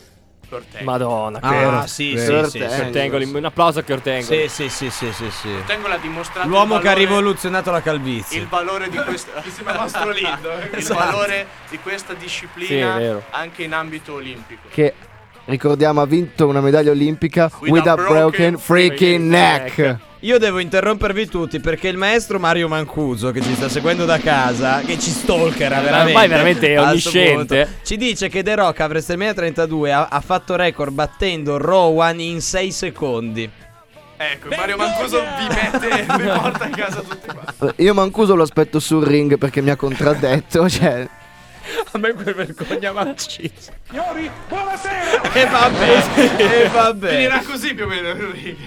[0.47, 0.83] Kurt Angle.
[0.83, 2.59] Madonna, Ah, Vero, sì, sì, sì, Kurt sì.
[2.59, 4.47] Kurt Angle, un applauso a Kurt Angle.
[4.49, 5.49] Sì, sì, sì, sì, sì, sì.
[5.65, 8.39] Kurt ha dimostrato L'uomo il che ha valore- rivoluzionato la calvizie.
[8.41, 9.41] il valore di questa
[9.73, 10.51] nostro Lindo.
[10.51, 10.99] il Esatto.
[10.99, 14.67] valore di questa Sì, disciplina anche in ambito olimpico.
[14.69, 14.93] Che
[15.45, 19.77] ricordiamo ha vinto una medaglia olimpica With with, a a broken broken freaking freaking neck.
[19.77, 19.99] neck.
[20.23, 24.79] Io devo interrompervi tutti perché il maestro Mario Mancuso, che ci sta seguendo da casa,
[24.79, 26.11] che ci stalkera veramente.
[26.11, 27.65] Ormai veramente a onnisciente.
[27.65, 32.21] punto, Ci dice che The Rock a WrestleMania 32 ha, ha fatto record battendo Rowan
[32.21, 33.49] in 6 secondi.
[34.15, 37.73] Ecco, Mario Mancuso vi mette, vi porta in casa tutti qua.
[37.75, 40.69] Io Mancuso lo aspetto sul ring perché mi ha contraddetto.
[40.73, 41.05] Cioè,
[41.91, 43.71] A me quel vergogna mi ha ucciso.
[45.33, 46.03] E vabbè,
[46.37, 47.09] e vabbè.
[47.09, 48.57] Finirà così più o meno il ring.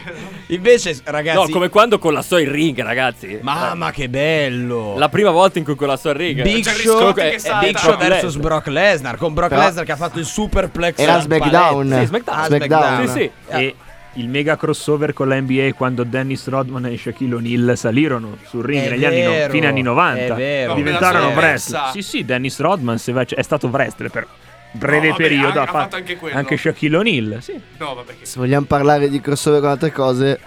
[0.48, 1.38] Invece, ragazzi.
[1.38, 3.38] No, come quando collassò il ring, ragazzi.
[3.42, 4.96] Mamma che bello.
[4.96, 6.42] La prima volta in cui collassò il ring.
[6.42, 7.66] Big Jerry Show, Scott che eh, eh, salta.
[7.66, 8.42] Big Show Brock versus Lesnar.
[8.42, 11.96] Brock Lesnar con Brock Però- Lesnar che ha fatto il superplex Era SmackDown.
[12.00, 12.38] Sì, SmackDown.
[12.38, 13.08] Ah, SmackDown.
[13.08, 13.30] Sì, sì.
[13.48, 13.74] E
[14.16, 18.84] il mega crossover con la NBA quando Dennis Rodman e Shaquille O'Neal salirono sul ring
[18.84, 20.34] È negli anni no- vero, fine anni 90.
[20.34, 20.74] è vero.
[20.74, 21.82] Diventarono wrestler.
[21.92, 24.26] Sì, sì, Dennis Rodman se va- è stato wrestler per
[24.72, 25.60] un breve No, vabbè, periodo.
[25.60, 26.36] ha- Ha, ha fatto anche quello.
[26.36, 27.38] anche Shaquille O'Neal.
[27.40, 27.60] Sì.
[27.78, 30.38] No, vabbè, che se vogliamo parlare di crossover con altre cose,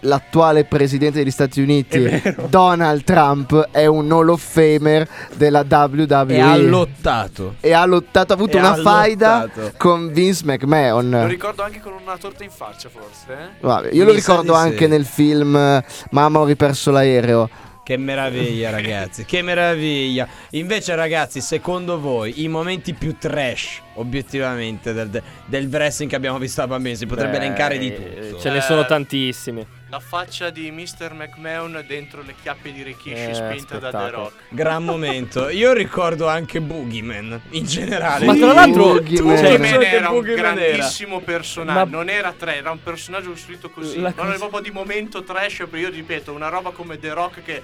[0.00, 6.34] l'attuale presidente degli Stati Uniti, Donald Trump, è un Hall of Famer della WWE.
[6.34, 7.54] E ha lottato.
[7.60, 9.72] E ha lottato, ha avuto E una ha faida lottato.
[9.76, 11.26] con Vince Lo McMahon.
[11.28, 13.32] ricordo anche con una torta in faccia, forse.
[13.32, 13.48] Eh?
[13.60, 14.90] Vabbè, io lo Mi sa ricordo anche sì.
[14.90, 17.48] nel film eh, Mamma ho riperso l'aereo.
[17.88, 20.28] Che meraviglia, ragazzi, che meraviglia.
[20.50, 26.60] Invece, ragazzi, secondo voi i momenti più trash, obiettivamente, del, del wrestling che abbiamo visto
[26.60, 28.40] da bambini, si potrebbe Beh, elencare di eh, tutto.
[28.42, 29.66] Ce ne Eh, sono tantissimi.
[29.90, 31.14] La faccia di Mr.
[31.14, 34.22] McMahon dentro le chiappe di Rikishi Eh, spinta da The spettacolo.
[34.24, 34.34] Rock.
[34.50, 35.48] Gran momento.
[35.48, 38.26] Io ricordo anche Boogeyman, in generale.
[38.26, 39.36] Ma tra l'altro, Boogeyman.
[39.38, 40.72] cioè, Boogeyman che era un Boogeyman era.
[40.76, 43.98] grandissimo personaggio, Ma- non era tre, era un personaggio costruito così.
[43.98, 47.42] La Non è proprio di momento trash, però io ripeto, una roba come The Rock
[47.42, 47.62] che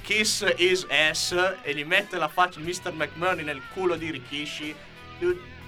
[0.00, 2.92] Kiss is ass e gli mette la faccia di Mr.
[2.94, 4.74] McMahon nel culo di Rikishi.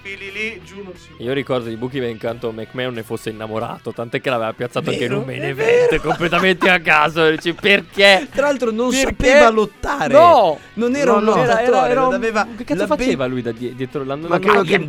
[0.03, 3.91] Infili lì, giù non si Io ricordo di Bucky in quanto McMahon ne fosse innamorato,
[3.93, 6.01] tant'è che l'aveva piazzato anche in Vero, un main event vero.
[6.09, 7.29] completamente a caso.
[7.29, 8.27] Dici perché?
[8.31, 9.05] Tra l'altro non Perché?
[9.27, 10.11] sapeva lottare.
[10.13, 10.57] No!
[10.73, 13.41] Non era No, un lottatore, Era, era, un- aveva Che cazzo la ben- faceva lui
[13.43, 14.03] da die- dietro?
[14.03, 14.87] L'hanno Ma credo che,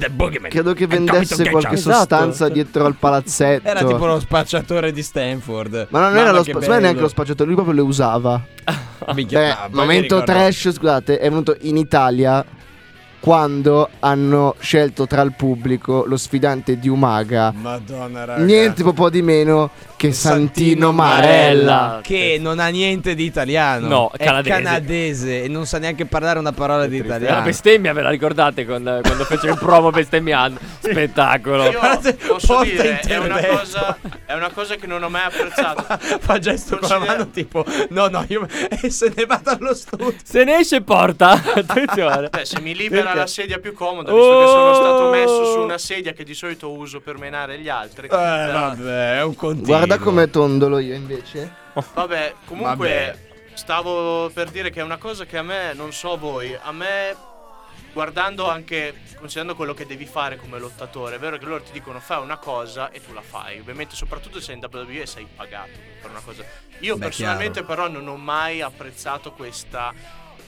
[0.48, 1.96] credo che vendesse qualche Esatto.
[1.98, 3.68] sostanza dietro al palazzetto.
[3.68, 5.88] Era tipo lo spacciatore di Stanford.
[5.90, 8.40] Ma non era lo, secondo me neanche lo spacciatore, lui proprio le usava.
[9.12, 12.42] Minchia, Beh, ah, momento trash, scusate, è venuto in Italia
[13.22, 17.52] quando hanno scelto tra il pubblico lo sfidante di Umaga.
[17.52, 18.42] Madonna raga.
[18.42, 19.70] Niente po' di meno
[20.02, 22.00] che Santino Marella.
[22.02, 23.86] Che non ha niente di italiano.
[23.86, 24.50] No, è canadese.
[24.62, 27.42] canadese e non sa neanche parlare una parola di La italiano.
[27.42, 30.58] bestemmia, ve la ricordate con- quando fece il promo bestemmiando?
[30.80, 31.70] Spettacolo.
[31.70, 31.78] Io
[32.26, 35.84] posso Porta dire, è una, cosa, è una cosa che non ho mai apprezzato.
[36.18, 38.44] Fa gesto con la Considera- mano tipo No no io
[38.82, 41.30] E se ne va dallo studio Se ne esce porta.
[41.54, 42.28] Attenzione.
[42.28, 43.18] Beh, se mi libera Perché?
[43.18, 46.70] la sedia più comoda, visto che sono stato messo su una sedia che di solito
[46.72, 48.06] uso per menare gli altri.
[48.06, 51.54] Eh Però- vabbè è un continuo Guarda com'è tondolo io invece.
[51.94, 53.54] Vabbè, comunque Vabbè.
[53.54, 57.16] stavo per dire che è una cosa che a me, non so voi, a me
[57.92, 62.00] guardando anche, considerando quello che devi fare come lottatore, è vero che loro ti dicono
[62.00, 65.26] fai una cosa e tu la fai, ovviamente soprattutto se sei in WWE e sei
[65.34, 66.42] pagato per una cosa.
[66.80, 69.92] Io Beh, personalmente però non ho mai apprezzato questa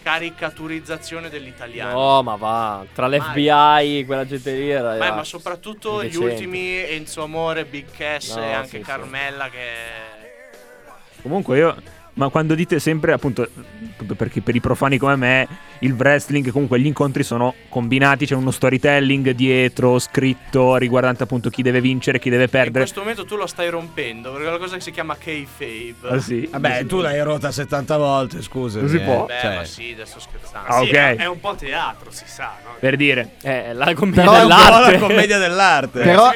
[0.05, 1.93] caricaturizzazione dell'italiano.
[1.93, 2.85] No, ma va.
[2.93, 4.97] Tra l'FBI, quella gente lì era.
[4.99, 8.83] Ma, ma soprattutto gli ultimi Enzo Amore, Big Cass No, e anche sì, sì.
[8.83, 9.62] Carmella che...
[11.23, 11.75] Comunque io.
[12.16, 15.48] Ma quando dite sempre, appunto, appunto perché per i profani come me,
[15.81, 21.62] il wrestling, comunque gli incontri sono combinati, c'è uno storytelling dietro, scritto, riguardante appunto chi
[21.62, 22.79] deve vincere, chi deve In perdere.
[22.85, 26.09] questo momento tu lo stai rompendo, perché è una cosa che si chiama kayfabe.
[26.09, 26.48] Ah, sì?
[26.50, 29.24] Vabbè tu l'hai rotta 70 volte scusa Non si può?
[29.27, 29.55] Beh, cioè.
[29.57, 30.68] ma sì, adesso scherzando.
[30.68, 30.94] Ah, Sì, ok.
[31.16, 32.77] è, un po' teatro, si sa, no?
[32.79, 33.31] Per dire.
[33.42, 34.92] Eh, la commedia Però è un po' dell'arte.
[34.92, 36.33] la commedia dell'arte Però,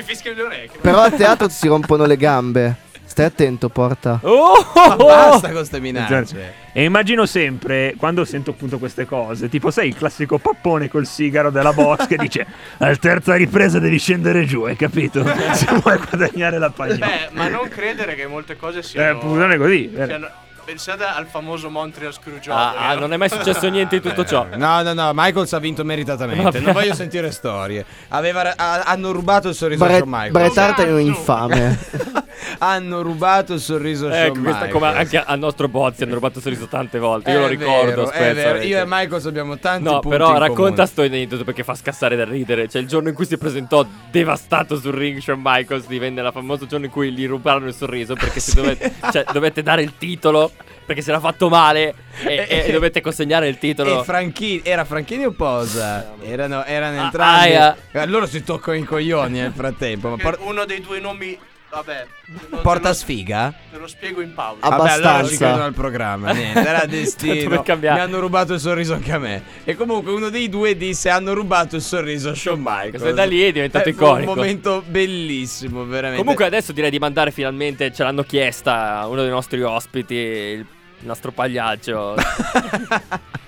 [0.80, 2.76] però a teatro si rompono le gambe.
[3.18, 4.20] Stai attento, porta.
[4.22, 4.64] Oh!
[4.76, 9.88] Ma basta con ste minacce E immagino sempre, quando sento appunto queste cose, tipo sei
[9.88, 12.46] il classico pappone col sigaro della box che dice
[12.78, 15.24] al terza ripresa devi scendere giù, hai capito?
[15.52, 17.06] Se vuoi guadagnare la pagina.
[17.06, 19.18] Beh, ma non credere che molte cose siano...
[19.18, 19.90] Eh, funziona così.
[19.92, 20.30] siano-
[20.64, 22.54] Pensate al famoso Montreal Screwjob.
[22.54, 24.46] Ah, ah, non è mai successo niente di tutto ciò.
[24.54, 26.42] No, no, no, Michaels ha vinto meritatamente.
[26.42, 26.60] Vabbè.
[26.60, 27.84] Non voglio sentire storie.
[28.08, 30.30] Aveva, ha- hanno rubato il sorriso a Michaels.
[30.30, 32.26] Bret Hart è un infame.
[32.58, 36.38] hanno rubato il sorriso a Shawn Ecco, questa come anche al nostro Bozzi hanno rubato
[36.38, 37.30] il sorriso tante volte.
[37.30, 38.22] Io È lo ricordo vero, spesso.
[38.22, 38.50] è vero.
[38.50, 38.66] avete.
[38.66, 40.86] Io e Michaels abbiamo tanti No, punti però racconta comune.
[40.86, 42.68] sto aneddoto perché fa scassare da ridere.
[42.68, 46.66] Cioè, il giorno in cui si presentò devastato sul ring, Shawn Michaels divenne il famoso
[46.66, 50.50] giorno in cui gli rubarono il sorriso perché si dovete, cioè, dovete dare il titolo
[50.86, 54.00] perché si era fatto male e, e- e dovete consegnare il titolo.
[54.00, 56.14] E Franchini, era Franchini o Posa?
[56.22, 57.40] Erano, erano Ah, entrambi.
[57.46, 57.76] aia.
[57.92, 60.16] Eh, Loro si toccano i coglioni nel frattempo.
[60.16, 61.38] Por- Uno dei due nomi...
[61.82, 62.06] Vabbè.
[62.62, 63.52] porta lo- sfiga?
[63.72, 64.58] Te lo spiego in pausa.
[64.60, 65.54] Ah, Vabbè, allora Abbastanza.
[65.54, 66.32] ci al programma.
[66.32, 67.34] Niente, era destino.
[67.34, 67.96] Tanto per cambiare.
[68.00, 69.42] Mi hanno rubato il sorriso anche a me.
[69.64, 73.02] E comunque uno dei due disse: Hanno rubato il sorriso a Shawn Michaels.
[73.04, 74.30] E da lì è diventato Eh, iconico.
[74.32, 76.18] un momento bellissimo, veramente.
[76.20, 80.66] Comunque adesso direi di mandare finalmente, ce l'hanno chiesta uno dei nostri ospiti, il
[81.06, 82.14] nostro pagliaccio,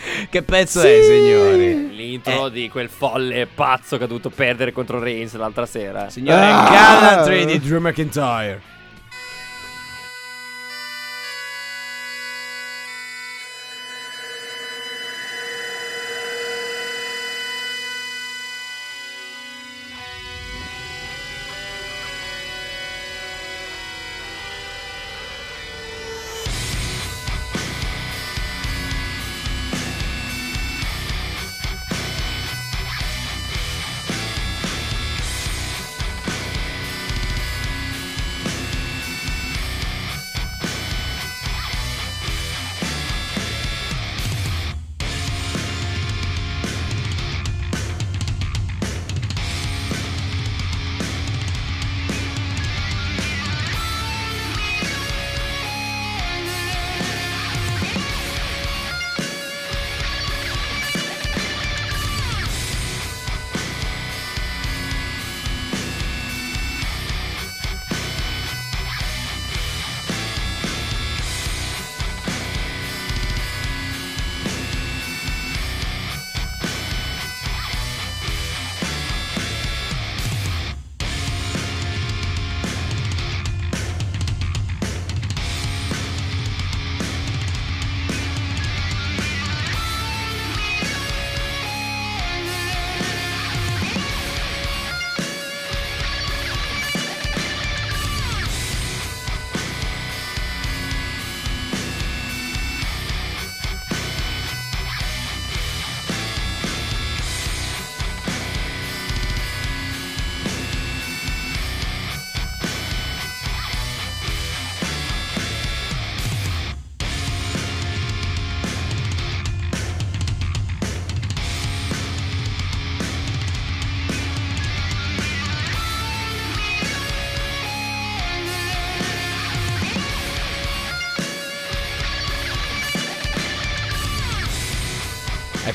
[0.30, 1.94] che pezzo è, signori?
[1.94, 6.08] l'intro di quel folle pazzo che ha dovuto perdere contro Reigns l'altra sera.
[6.10, 6.68] Signore Ah!
[6.70, 8.69] Gallantry di Drew McIntyre.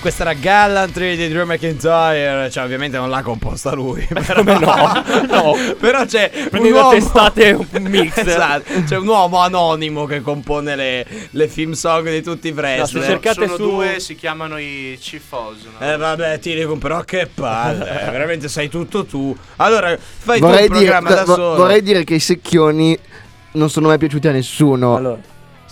[0.06, 2.48] Questa era Gallantry di Drew McIntyre.
[2.52, 4.06] Cioè, ovviamente non l'ha composta lui.
[4.08, 5.04] Però, Come no?
[5.28, 5.54] No.
[5.80, 6.90] però c'è un uomo.
[6.92, 8.16] testate un mix.
[8.18, 8.72] esatto.
[8.86, 13.04] C'è un uomo anonimo che compone le, le film song di tutti i wrestler.
[13.04, 15.58] cercate Sono su- due, si chiamano i Chief Oz.
[15.80, 15.86] no?
[15.86, 19.36] Eh vabbè, ti dico, però che palle, veramente sei tutto tu.
[19.56, 21.56] Allora, fai Vorrei tu dire, programma da vo- solo.
[21.56, 22.96] vorrei dire che i secchioni
[23.54, 24.96] non sono mai piaciuti a nessuno.
[24.96, 25.18] Allora,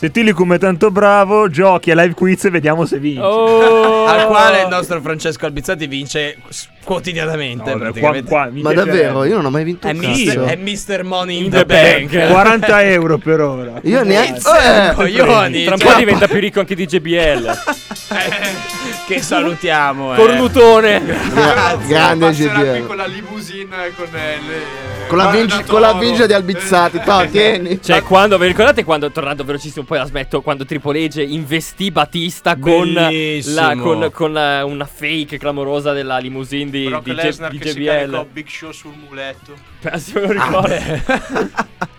[0.04, 3.22] se Tilicum è tanto bravo, giochi a live quiz e vediamo se vince.
[3.22, 4.04] Oh.
[4.04, 6.36] Al quale il nostro Francesco Albizzati vince
[6.84, 10.39] quotidianamente, No, qua- qua mi Ma davvero, io non ho mai vinto È un Mister,
[10.43, 12.11] è Mister Money in, In the, the bank.
[12.15, 12.31] bank.
[12.31, 13.79] 40 euro per ora.
[13.84, 14.39] Io neanche.
[14.39, 17.57] Eh, Eh, coglioni, Tra un cioè, po' diventa più ricco anche di JBL.
[19.07, 20.13] che salutiamo.
[20.13, 20.17] eh.
[20.17, 21.01] Cornutone.
[21.34, 22.86] gra- grande GBL.
[22.86, 26.99] con la limousine con eh, le Con la, vinci- con la vincia di Albizzati.
[27.03, 27.81] Toh, tieni.
[27.81, 32.55] Cioè, quando vi ricordate quando, tornando velocissimo, poi la smetto, quando Triple H investì Batista
[32.57, 37.57] con, la, con, con eh, una fake clamorosa della limousine di, Brock di, Lesnar di
[37.59, 38.28] che si caricò JBL.
[38.32, 39.53] Big Show sul muletto.
[39.80, 41.82] Penso me lo ricordo.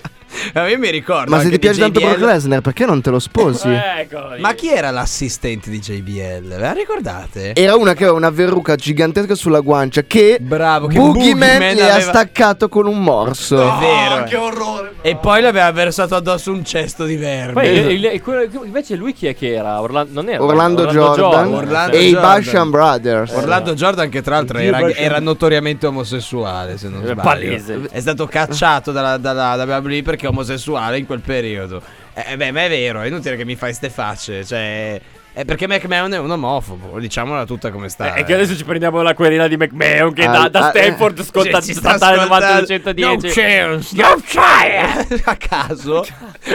[0.53, 1.31] Eh, io mi ricordo.
[1.31, 2.09] Ma se ti piace tanto JBL.
[2.09, 3.69] Brock Lesnar, perché non te lo sposi?
[3.69, 4.41] Eccolo lì.
[4.41, 6.49] Ma chi era l'assistente di JBL?
[6.49, 7.55] Ve la ricordate?
[7.55, 11.81] Era una che aveva una verruca gigantesca sulla guancia che Bravo, che Boogeyman Boogeyman gli
[11.81, 13.57] ha aveva- staccato con un morso.
[13.63, 14.25] È vero.
[14.25, 14.94] Che orrore.
[15.07, 17.53] E poi le aveva versato addosso un cesto di vermi.
[17.53, 19.79] Poi il- il- il- quello- invece lui chi è che era?
[19.83, 22.31] Orlando, non era Orlando, Jordan, Orlando e i Jordan.
[22.43, 23.33] Basham Brothers.
[23.33, 27.21] Orlando Jordan, che tra l'altro era, era notoriamente omosessuale, se non È sbaglio.
[27.21, 27.81] palese.
[27.91, 31.83] È stato cacciato dalla, dalla WWE perché è omosessuale in quel periodo.
[32.15, 34.43] Eh, beh, ma è vero, è inutile che mi fai ste facce.
[34.43, 34.99] Cioè.
[35.37, 38.15] È perché McMahon è un omofobo, diciamola tutta come sta.
[38.15, 41.25] E che adesso ci prendiamo la querela di McMahon che Ah, da, da ah, Stanford
[41.25, 43.03] sconta Cioè, ci sta statale ascoltando- 9210.
[43.03, 45.23] No chance, no chance.
[45.27, 46.07] A caso.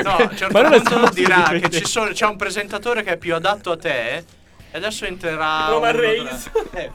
[0.02, 3.04] No, a un certo Ma non è punto dirà che ci sono- c'è un presentatore
[3.04, 4.24] che è più adatto a te.
[4.72, 5.68] E adesso entrerà.
[5.70, 6.50] Roman Reigns.
[6.72, 6.90] Eh.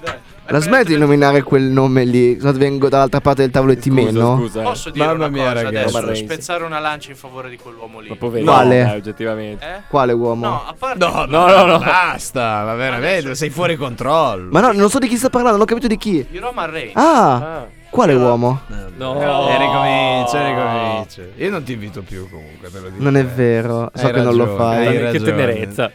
[0.52, 2.38] La smetti di nominare quel nome lì?
[2.38, 4.36] Se no vengo dall'altra parte del tavolo e ti meno.
[4.36, 4.62] Scusa, eh.
[4.62, 5.76] Posso dire Mamma una mia, cosa ragazzi.
[5.76, 5.94] adesso?
[5.98, 6.32] Roman Reigns.
[6.32, 8.08] Spezzare una lancia in favore di quell'uomo lì.
[8.10, 8.80] Ma poverino, Quale?
[8.80, 9.64] eh, oggettivamente.
[9.66, 9.80] Eh?
[9.88, 10.46] Quale uomo?
[10.46, 10.98] No, a parte.
[10.98, 11.78] No, No, no, no.
[11.78, 14.50] Basta, ma veramente, sei fuori controllo.
[14.50, 16.26] Ma no, non so di chi sta parlando, non ho capito di chi.
[16.30, 16.92] Di Roman Reigns.
[16.96, 17.66] Ah, Ah.
[17.90, 18.60] quale uomo?
[18.96, 19.48] No.
[19.48, 21.22] E ricomincia, e ricomincia.
[21.36, 23.02] Io non ti invito più comunque, te lo dico.
[23.02, 24.86] Non è vero, so Hai che non lo ragione, fai.
[24.86, 25.24] hai Che ragione.
[25.24, 25.90] tenerezza.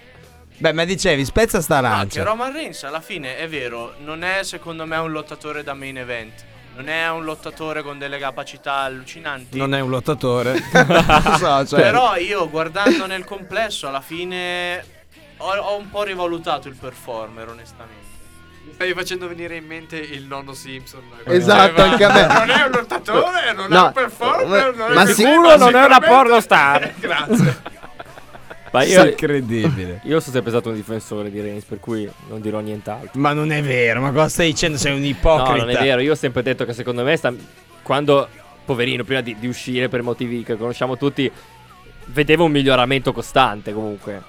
[0.60, 2.22] Beh, ma dicevi, spezza sta lancia.
[2.24, 6.46] Roman Reigns alla fine è vero, non è secondo me un lottatore da main event.
[6.76, 9.58] Non è un lottatore con delle capacità allucinanti.
[9.58, 10.62] Non è un lottatore.
[11.40, 11.82] So, cioè.
[11.82, 14.84] Però io guardando nel complesso alla fine
[15.38, 18.08] ho, ho un po' rivalutato il performer onestamente.
[18.66, 21.02] Mi stai facendo venire in mente il nonno Simpson.
[21.24, 22.28] Esatto, anche a me.
[22.46, 25.86] Non è un lottatore, non è No, un performer, non ma è sicuro non è
[25.86, 26.94] una pornostar.
[27.00, 27.62] Grazie.
[28.72, 30.02] Ma io, incredibile.
[30.06, 33.12] io sono sempre stato un difensore di Reigns, per cui non dirò nient'altro.
[33.20, 34.78] Ma non è vero, ma cosa stai dicendo?
[34.78, 35.66] Sei un No, ipocrita.
[35.66, 36.02] non è vero.
[36.02, 37.34] Io ho sempre detto che secondo me, sta-
[37.82, 38.28] quando
[38.66, 41.32] poverino, prima di, di uscire per motivi che conosciamo tutti,
[42.06, 44.22] vedevo un miglioramento costante comunque.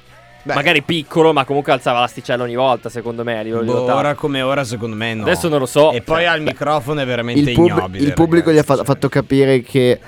[0.43, 3.75] Beh, Magari piccolo, ma comunque alzava l'asticella ogni volta, secondo me, a livello di boh,
[3.81, 3.95] lotta.
[3.95, 5.23] ora come ora, secondo me no.
[5.25, 5.93] Adesso non lo so.
[5.93, 8.03] E poi Cioè, al microfono è veramente Il, pub- ignobile.
[8.05, 10.01] il pubblico gli ha, fa- fatto capire che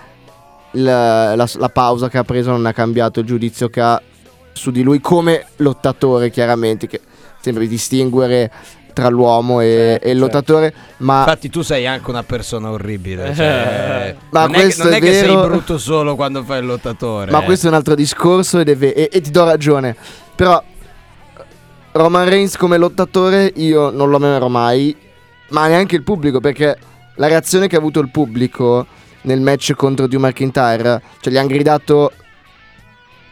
[0.72, 4.00] la, la- la pausa che ha preso non ha cambiato il giudizio che ha
[4.52, 7.00] su di lui come lottatore, chiaramente, che
[7.40, 8.50] sembra di distinguere
[8.92, 10.18] tra l'uomo e, Certo, e il certo.
[10.18, 13.34] lottatore, ma Infatti tu sei anche una persona orribile.
[13.34, 17.30] Cioè, Ma non è, non è è che sei brutto solo quando fai il lottatore.
[17.30, 17.44] Ma eh.
[17.44, 19.96] questo è un altro discorso e, deve- e- e ti do ragione.
[20.34, 20.62] Però
[21.92, 24.94] Roman Reigns come lottatore io non lo amerò mai,
[25.48, 26.76] ma neanche il pubblico, perché
[27.16, 28.86] la reazione che ha avuto il pubblico
[29.22, 32.12] nel match contro Drew McIntyre, cioè gli hanno gridato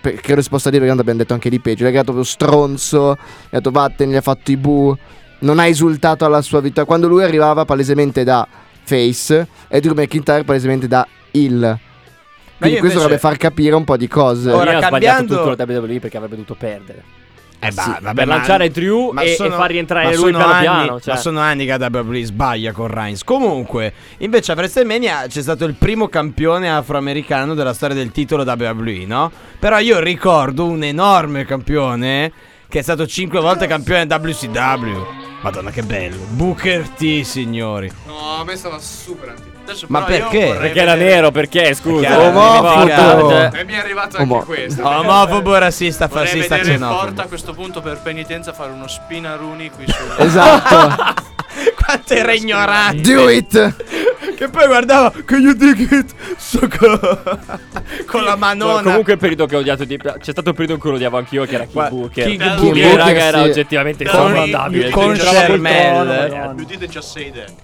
[0.00, 2.12] per- credo si possa dire perché tanto abbiamo detto anche di peggio, gli ha gridato
[2.12, 4.96] proprio stronzo, gli ha detto vattene, gli ha fatto i bu,
[5.40, 8.46] non ha esultato alla sua vittoria, quando lui arrivava palesemente da
[8.82, 11.78] face e Drew McIntyre palesemente da heel.
[12.58, 14.50] Quindi io questo invece- dovrebbe far capire un po' di cose.
[14.50, 17.02] Ora, ha cambiando- sbagliato tutto la WWE perché avrebbe dovuto perdere.
[17.62, 20.60] Eh, bah, Sì, vabbè, per lanciare Drew e, sono- e far rientrare lui piano anni-
[20.62, 21.00] piano.
[21.00, 21.14] Cioè.
[21.14, 23.22] Ma sono anni che WWE sbaglia con Reigns.
[23.22, 29.04] Comunque, invece a WrestleMania c'è stato il primo campione afroamericano della storia del titolo WWE,
[29.06, 29.30] no?
[29.58, 32.32] Però io ricordo un enorme campione
[32.66, 35.19] che è stato cinque volte campione WCW.
[35.42, 36.18] Madonna che bello.
[36.28, 37.90] Booker T, signori.
[38.06, 39.58] No, a me stava super antipatico.
[39.64, 40.46] Adesso Ma però io perché?
[40.46, 42.08] vorrei Perché era vedere- nero, perché scusa.
[42.08, 43.56] Perché era omofobo.
[43.56, 44.86] E mi è arrivato anche Omo- questo.
[44.86, 47.28] Omofobo, razzista, Vorrei fascista, vedere Porta a xenofobo.
[47.28, 51.28] questo punto per penitenza fare uno spinaruni qui sul Esatto.
[51.90, 53.00] Quanto era ignorante.
[53.14, 53.74] Do it.
[54.36, 56.14] Che poi guardava Can you dig it?
[56.36, 57.48] Sucker.
[58.06, 58.82] Con la No, manona.
[58.82, 61.18] comunque il periodo che ho odiato di C'è stato un periodo in cui lo odiavo
[61.18, 62.26] anch'io che era King Gua- Booker.
[62.26, 63.48] King Che, Booker, raga era sì.
[63.50, 64.90] oggettivamente Con- insormontabile.
[64.90, 66.54] con col Shermel.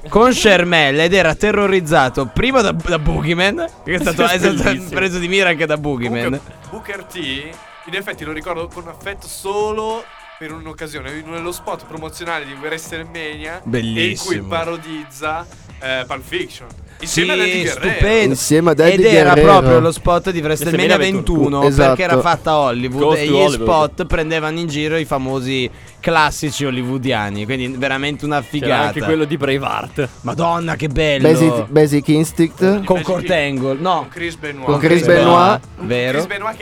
[0.09, 5.19] con Shermel ed era terrorizzato prima da, da Boogeyman, che è stato, è stato preso
[5.19, 6.23] di mira anche da Boogeyman.
[6.25, 10.03] Comunque, Booker T, in effetti lo ricordo con affetto solo
[10.39, 14.35] per un'occasione, nello spot promozionale di WrestleMania, Bellissimo.
[14.35, 15.47] in cui parodizza
[15.81, 16.69] eh, Pulp Fiction.
[17.01, 17.71] Insieme Sì, Guerrero.
[17.91, 18.25] stupendo.
[18.31, 19.53] Insieme ad Ed Eddie era Guerrero.
[19.59, 21.87] proprio lo spot di WrestleMania WrestleMania 21 Esatto.
[21.89, 23.53] perché era fatta a Hollywood Ghost e gli Hollywood.
[23.53, 25.71] spot prendevano in giro i famosi
[26.01, 28.83] classici hollywoodiani, quindi veramente una C'era figata.
[28.87, 30.09] anche quello di Braveheart.
[30.23, 31.29] Madonna che bello.
[31.29, 32.85] Basic, Basic Instinct.
[32.85, 33.99] con Kurt Angle, no.
[34.01, 34.65] Con Chris Benoit.
[34.67, 35.61] Con Chris Benoit.
[35.81, 36.13] Vero?
[36.13, 36.57] Chris Benoit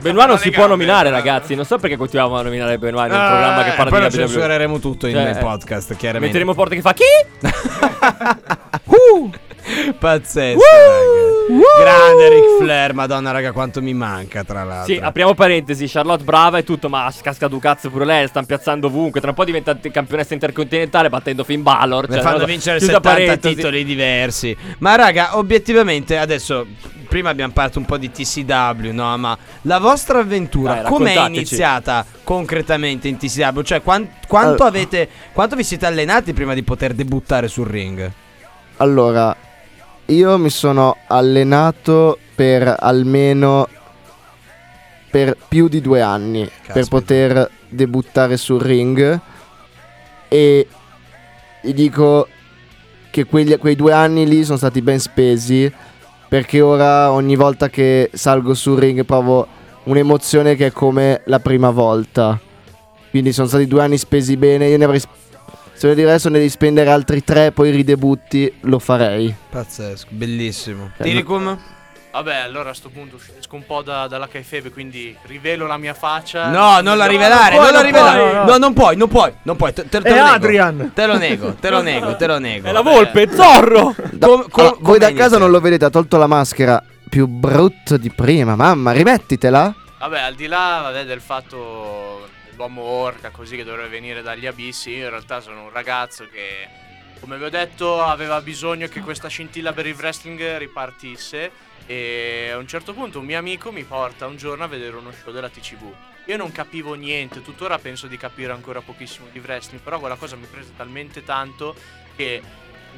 [0.00, 1.54] Benoit non si può nominare, tra ragazzi.
[1.54, 4.08] Non so perché continuiamo a nominare Benoit in un Ah, programma che poi parla lo
[4.08, 4.26] di WWE.
[4.28, 6.26] censureremo tutto in- Cioè, nel eh, podcast, chiaramente.
[6.26, 7.04] Metteremo porte che fa chi?
[8.86, 9.30] Uh!
[9.98, 11.34] Pazzesco, raga.
[11.80, 14.92] Grande Ric Flair, madonna raga quanto mi manca tra l'altro.
[14.94, 15.86] Sì, apriamo parentesi.
[15.86, 18.26] Charlotte brava e tutto, ma casca du cazzo pure lei.
[18.26, 19.20] Stanno piazzando ovunque.
[19.20, 22.08] Tra un po' diventa campionessa intercontinentale battendo Finn Balor.
[22.08, 23.54] Cioè, fanno vincere chiusa 70 parentesi.
[23.54, 24.56] titoli diversi.
[24.78, 26.66] Ma raga, obiettivamente adesso
[27.08, 29.16] prima abbiamo parlato un po' di TCW, no?
[29.16, 31.36] Ma la vostra avventura com'è raccontateci.
[31.36, 33.60] iniziata concretamente in TCW?
[33.62, 38.10] Cioè, quan- quanto Allora- avete quanto vi siete allenati prima di poter debuttare sul ring?
[38.78, 39.34] Allora,
[40.06, 43.68] io mi sono allenato per almeno
[45.10, 46.86] per più di due anni per Caspita.
[46.88, 49.20] poter debuttare sul ring
[50.28, 50.68] e
[51.62, 52.28] dico
[53.10, 55.72] che quegli- quei due anni lì sono stati ben spesi
[56.28, 59.46] perché ora ogni volta che salgo sul ring provo
[59.84, 62.38] un'emozione che è come la prima volta.
[63.10, 65.00] Quindi sono stati due anni spesi bene, io ne avrei...
[65.76, 69.32] Se di adesso ne devi spendere altri tre, poi ridebutti, lo farei.
[69.50, 70.90] Pazzesco, bellissimo.
[70.96, 71.58] Eh, Tiricum?
[72.12, 75.92] Vabbè, allora a sto punto esco un po' da- dalla kayfabe, quindi rivelo la mia
[75.92, 76.48] faccia.
[76.48, 78.32] No, non la rivelare, non la rivelare.
[78.32, 78.44] no, no.
[78.52, 79.74] No, non puoi, non puoi, non puoi.
[79.74, 80.26] Te, te- te È lo nego.
[80.34, 80.92] Adrian.
[80.94, 82.68] Te lo nego, te lo nego, te lo nego.
[82.68, 83.94] È la volpe, Zorro.
[84.12, 85.38] Da- Com- com- allora, voi da casa iniziato?
[85.40, 88.56] non lo vedete, ha tolto la maschera più brutto di prima.
[88.56, 89.74] Mamma, rimettitela.
[89.98, 92.15] Vabbè, al di là vabbè, del fatto
[92.56, 96.66] dell'uomo orca così che dovrebbe venire dagli abissi, io in realtà sono un ragazzo che,
[97.20, 102.56] come vi ho detto, aveva bisogno che questa scintilla per il wrestling ripartisse e a
[102.56, 105.50] un certo punto un mio amico mi porta un giorno a vedere uno show della
[105.50, 105.94] TCV.
[106.24, 110.34] Io non capivo niente, tuttora penso di capire ancora pochissimo di wrestling, però quella cosa
[110.34, 111.76] mi prese talmente tanto
[112.16, 112.42] che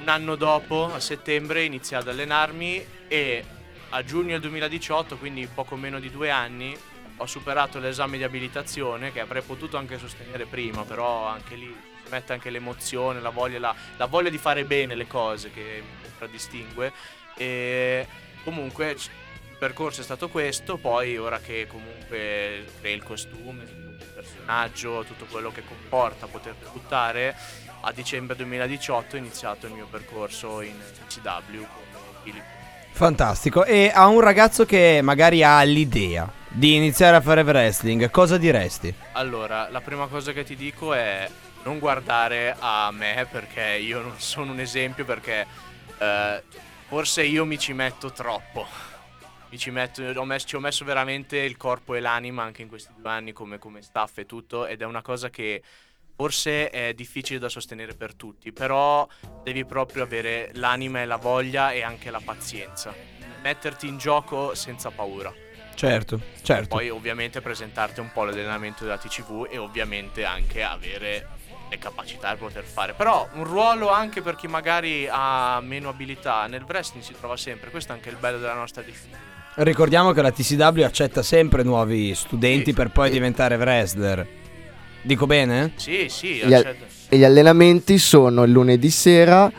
[0.00, 3.44] un anno dopo, a settembre, iniziai ad allenarmi e
[3.90, 6.76] a giugno del 2018, quindi poco meno di due anni,
[7.18, 12.10] ho superato l'esame di abilitazione che avrei potuto anche sostenere prima, però anche lì si
[12.10, 16.02] mette anche l'emozione, la voglia, la, la voglia di fare bene le cose che mi
[16.02, 16.92] contraddistingue.
[17.36, 18.06] E
[18.44, 25.04] comunque il percorso è stato questo, poi ora che comunque crei il costume, il personaggio,
[25.04, 27.36] tutto quello che comporta poter debuttare,
[27.80, 30.76] a dicembre 2018 ho iniziato il mio percorso in
[31.08, 32.42] CW con Philip.
[32.92, 33.64] Fantastico.
[33.64, 38.92] E a un ragazzo che magari ha l'idea di iniziare a fare wrestling, cosa diresti?
[39.12, 41.28] Allora, la prima cosa che ti dico è
[41.62, 45.46] non guardare a me perché io non sono un esempio perché
[45.98, 46.42] eh,
[46.86, 48.66] forse io mi ci metto troppo.
[49.50, 52.68] Mi ci, metto, ho messo, ci ho messo veramente il corpo e l'anima anche in
[52.68, 55.62] questi due anni come, come staff e tutto ed è una cosa che
[56.14, 59.06] forse è difficile da sostenere per tutti, però
[59.42, 62.94] devi proprio avere l'anima e la voglia e anche la pazienza.
[63.40, 65.47] Metterti in gioco senza paura.
[65.78, 66.74] Certo, certo.
[66.76, 71.28] Poi ovviamente presentarti un po' l'allenamento della TCV e ovviamente anche avere
[71.70, 72.94] le capacità per poter fare.
[72.94, 77.70] Però un ruolo anche per chi magari ha meno abilità nel wrestling si trova sempre.
[77.70, 79.18] Questo è anche il bello della nostra disciplina.
[79.54, 82.72] Ricordiamo che la TCW accetta sempre nuovi studenti Sì.
[82.72, 84.26] per poi diventare wrestler.
[85.02, 85.74] Dico bene?
[85.76, 89.50] Sì, sì, Gli, al- accetta- e gli allenamenti sono il lunedì sera,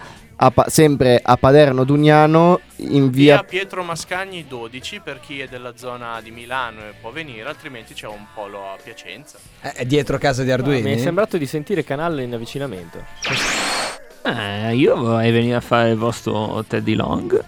[0.41, 3.43] a Pa- sempre a Paderno Dugnano, in via via...
[3.43, 8.07] Pietro Mascagni 12 per chi è della zona di Milano e può venire, altrimenti c'è
[8.07, 9.37] un polo a Piacenza.
[9.61, 10.81] Eh, È dietro casa di Arduini?
[10.81, 13.03] Mi è sembrato di sentire canale in avvicinamento.
[14.23, 17.43] Eh, io vorrei venire a fare il vostro Teddy Long.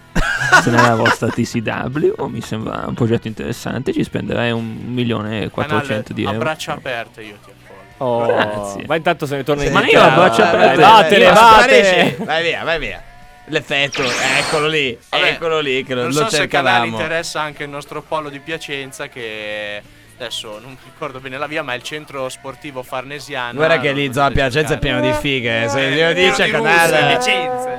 [0.62, 3.92] Se nella vostra TCW mi sembra un progetto interessante.
[3.92, 6.36] Ci spenderei un milione e 400 di euro.
[6.36, 7.61] a braccia aperte io ti.
[8.04, 8.84] Oh, Grazie.
[8.86, 10.12] ma intanto se ne torna in Ma io Inghilterra.
[10.12, 12.16] a braccia Dai, aperte- Vattene, vattene.
[12.24, 13.02] Vai via, vai via.
[13.46, 14.02] L'effetto,
[14.38, 17.00] eccolo lì, Vabbè, eccolo lì che lo, non lo so se il canale cercavamo.
[17.02, 19.82] interessa anche il nostro polo di Piacenza che
[20.16, 23.54] adesso non mi ricordo bene la via, ma è il centro sportivo farnesiano.
[23.54, 25.68] Guarda che lì Zona Piacenza è pieno di fighe.
[25.68, 27.18] Se glielo dice canale.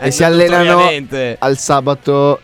[0.02, 0.90] E si allenano
[1.40, 2.40] al sabato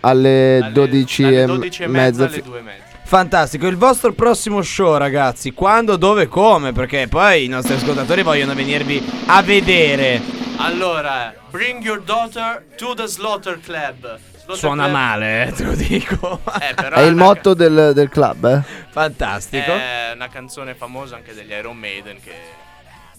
[0.00, 2.24] alle, 12 dalle e 12 e mezza.
[2.24, 2.84] alle fi- 2 e mezza.
[3.12, 6.72] Fantastico, il vostro prossimo show ragazzi, quando, dove, come?
[6.72, 10.18] Perché poi i nostri ascoltatori vogliono venirvi a vedere.
[10.56, 14.18] Allora, bring your daughter to the Slaughter Club.
[14.30, 16.40] Slaughter Suona Club- male, eh, te lo dico.
[16.58, 18.62] Eh, però È il una- motto del, del club, eh?
[18.90, 19.70] Fantastico.
[19.70, 22.32] È una canzone famosa anche degli Iron Maiden che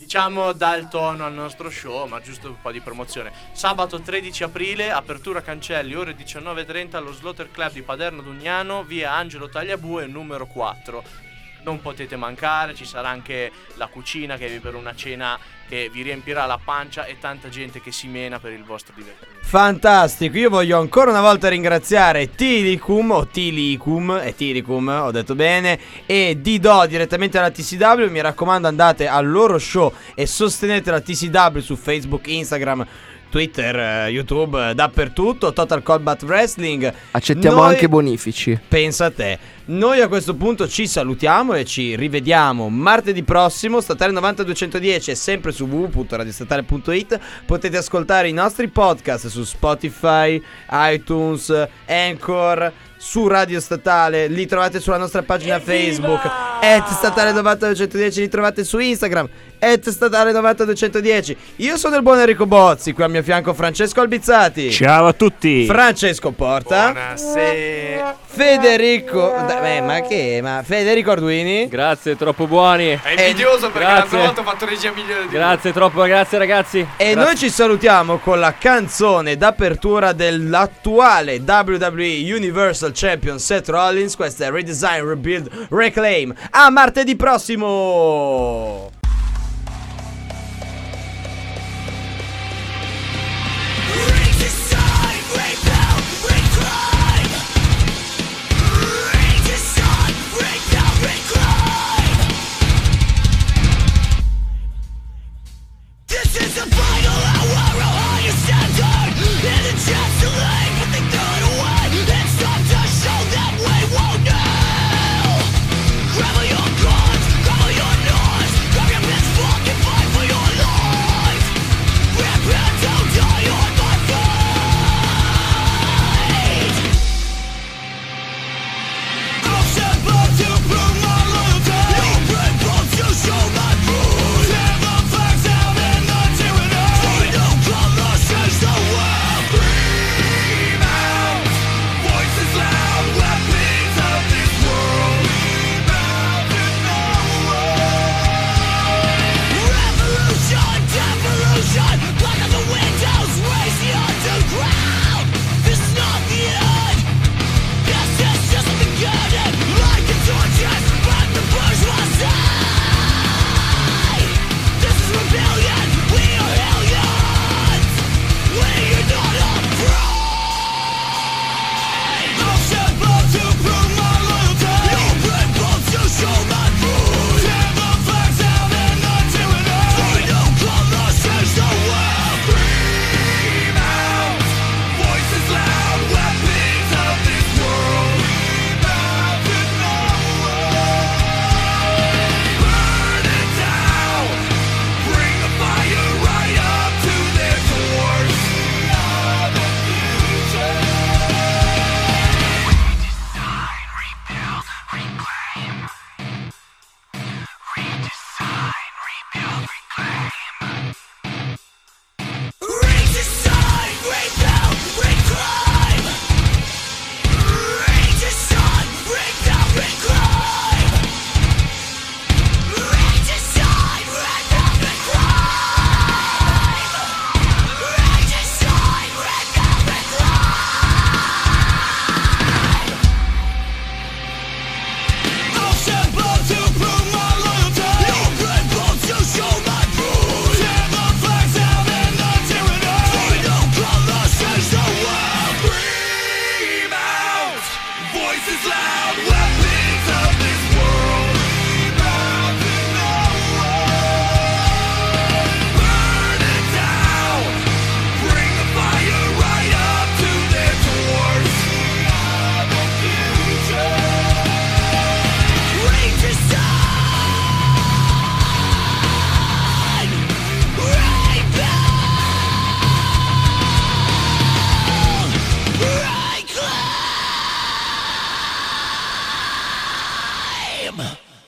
[0.04, 3.32] diciamo dà il tono al nostro show, ma giusto un po' di promozione.
[3.54, 9.48] Sabato 13 aprile, apertura cancelli, ore 19.30 allo Slaughter Club di Paderno Dugnano, via Angelo
[9.48, 11.33] Tagliabue, numero 4.
[11.64, 16.02] Non potete mancare, ci sarà anche la cucina che vi per una cena che vi
[16.02, 19.42] riempirà la pancia e tanta gente che si mena per il vostro divertimento.
[19.46, 25.80] Fantastico, io voglio ancora una volta ringraziare Tilicum o Tilicum, è Tilicum, ho detto bene,
[26.06, 31.60] e Dido direttamente alla TCW, mi raccomando andate al loro show e sostenete la TCW
[31.60, 32.86] su Facebook, Instagram,
[33.34, 36.94] Twitter, eh, YouTube, eh, dappertutto, Total Combat Wrestling.
[37.10, 38.60] Accettiamo Noi- anche bonifici.
[38.68, 39.40] Pensa a te.
[39.66, 43.82] Noi a questo punto ci salutiamo e ci rivediamo martedì prossimo.
[43.82, 47.20] Statale 90210 è sempre su www.radiostatale.it.
[47.48, 54.28] Potete ascoltare i nostri podcast su Spotify, iTunes, Anchor, su Radio Statale.
[54.28, 56.24] Li trovate sulla nostra pagina Facebook.
[56.62, 58.20] At Statale 90210.
[58.20, 59.28] Li trovate su Instagram.
[59.64, 61.38] At Statale 90210.
[61.58, 62.92] Io sono il buon Enrico Bozzi.
[62.92, 64.70] Qui al mio fianco Francesco Albizzati.
[64.72, 65.66] Ciao a tutti.
[65.66, 66.92] Francesco Porta.
[66.92, 68.18] Buonasera.
[68.26, 69.34] Federico.
[69.48, 70.40] Dai, ma che?
[70.42, 71.68] Ma Federico Arduini.
[71.70, 73.00] Grazie, troppo buoni.
[73.02, 75.34] È invidioso perché l'altra volta ho fatto regia migliore di lui.
[75.36, 76.80] Grazie troppo, grazie ragazzi.
[76.80, 77.16] E Grazie.
[77.16, 84.16] noi ci salutiamo con la canzone d'apertura dell'attuale WWE Universal Champion Seth Rollins.
[84.16, 86.34] Questa è Redesign, Rebuild, Reclaim.
[86.52, 88.90] A martedì prossimo!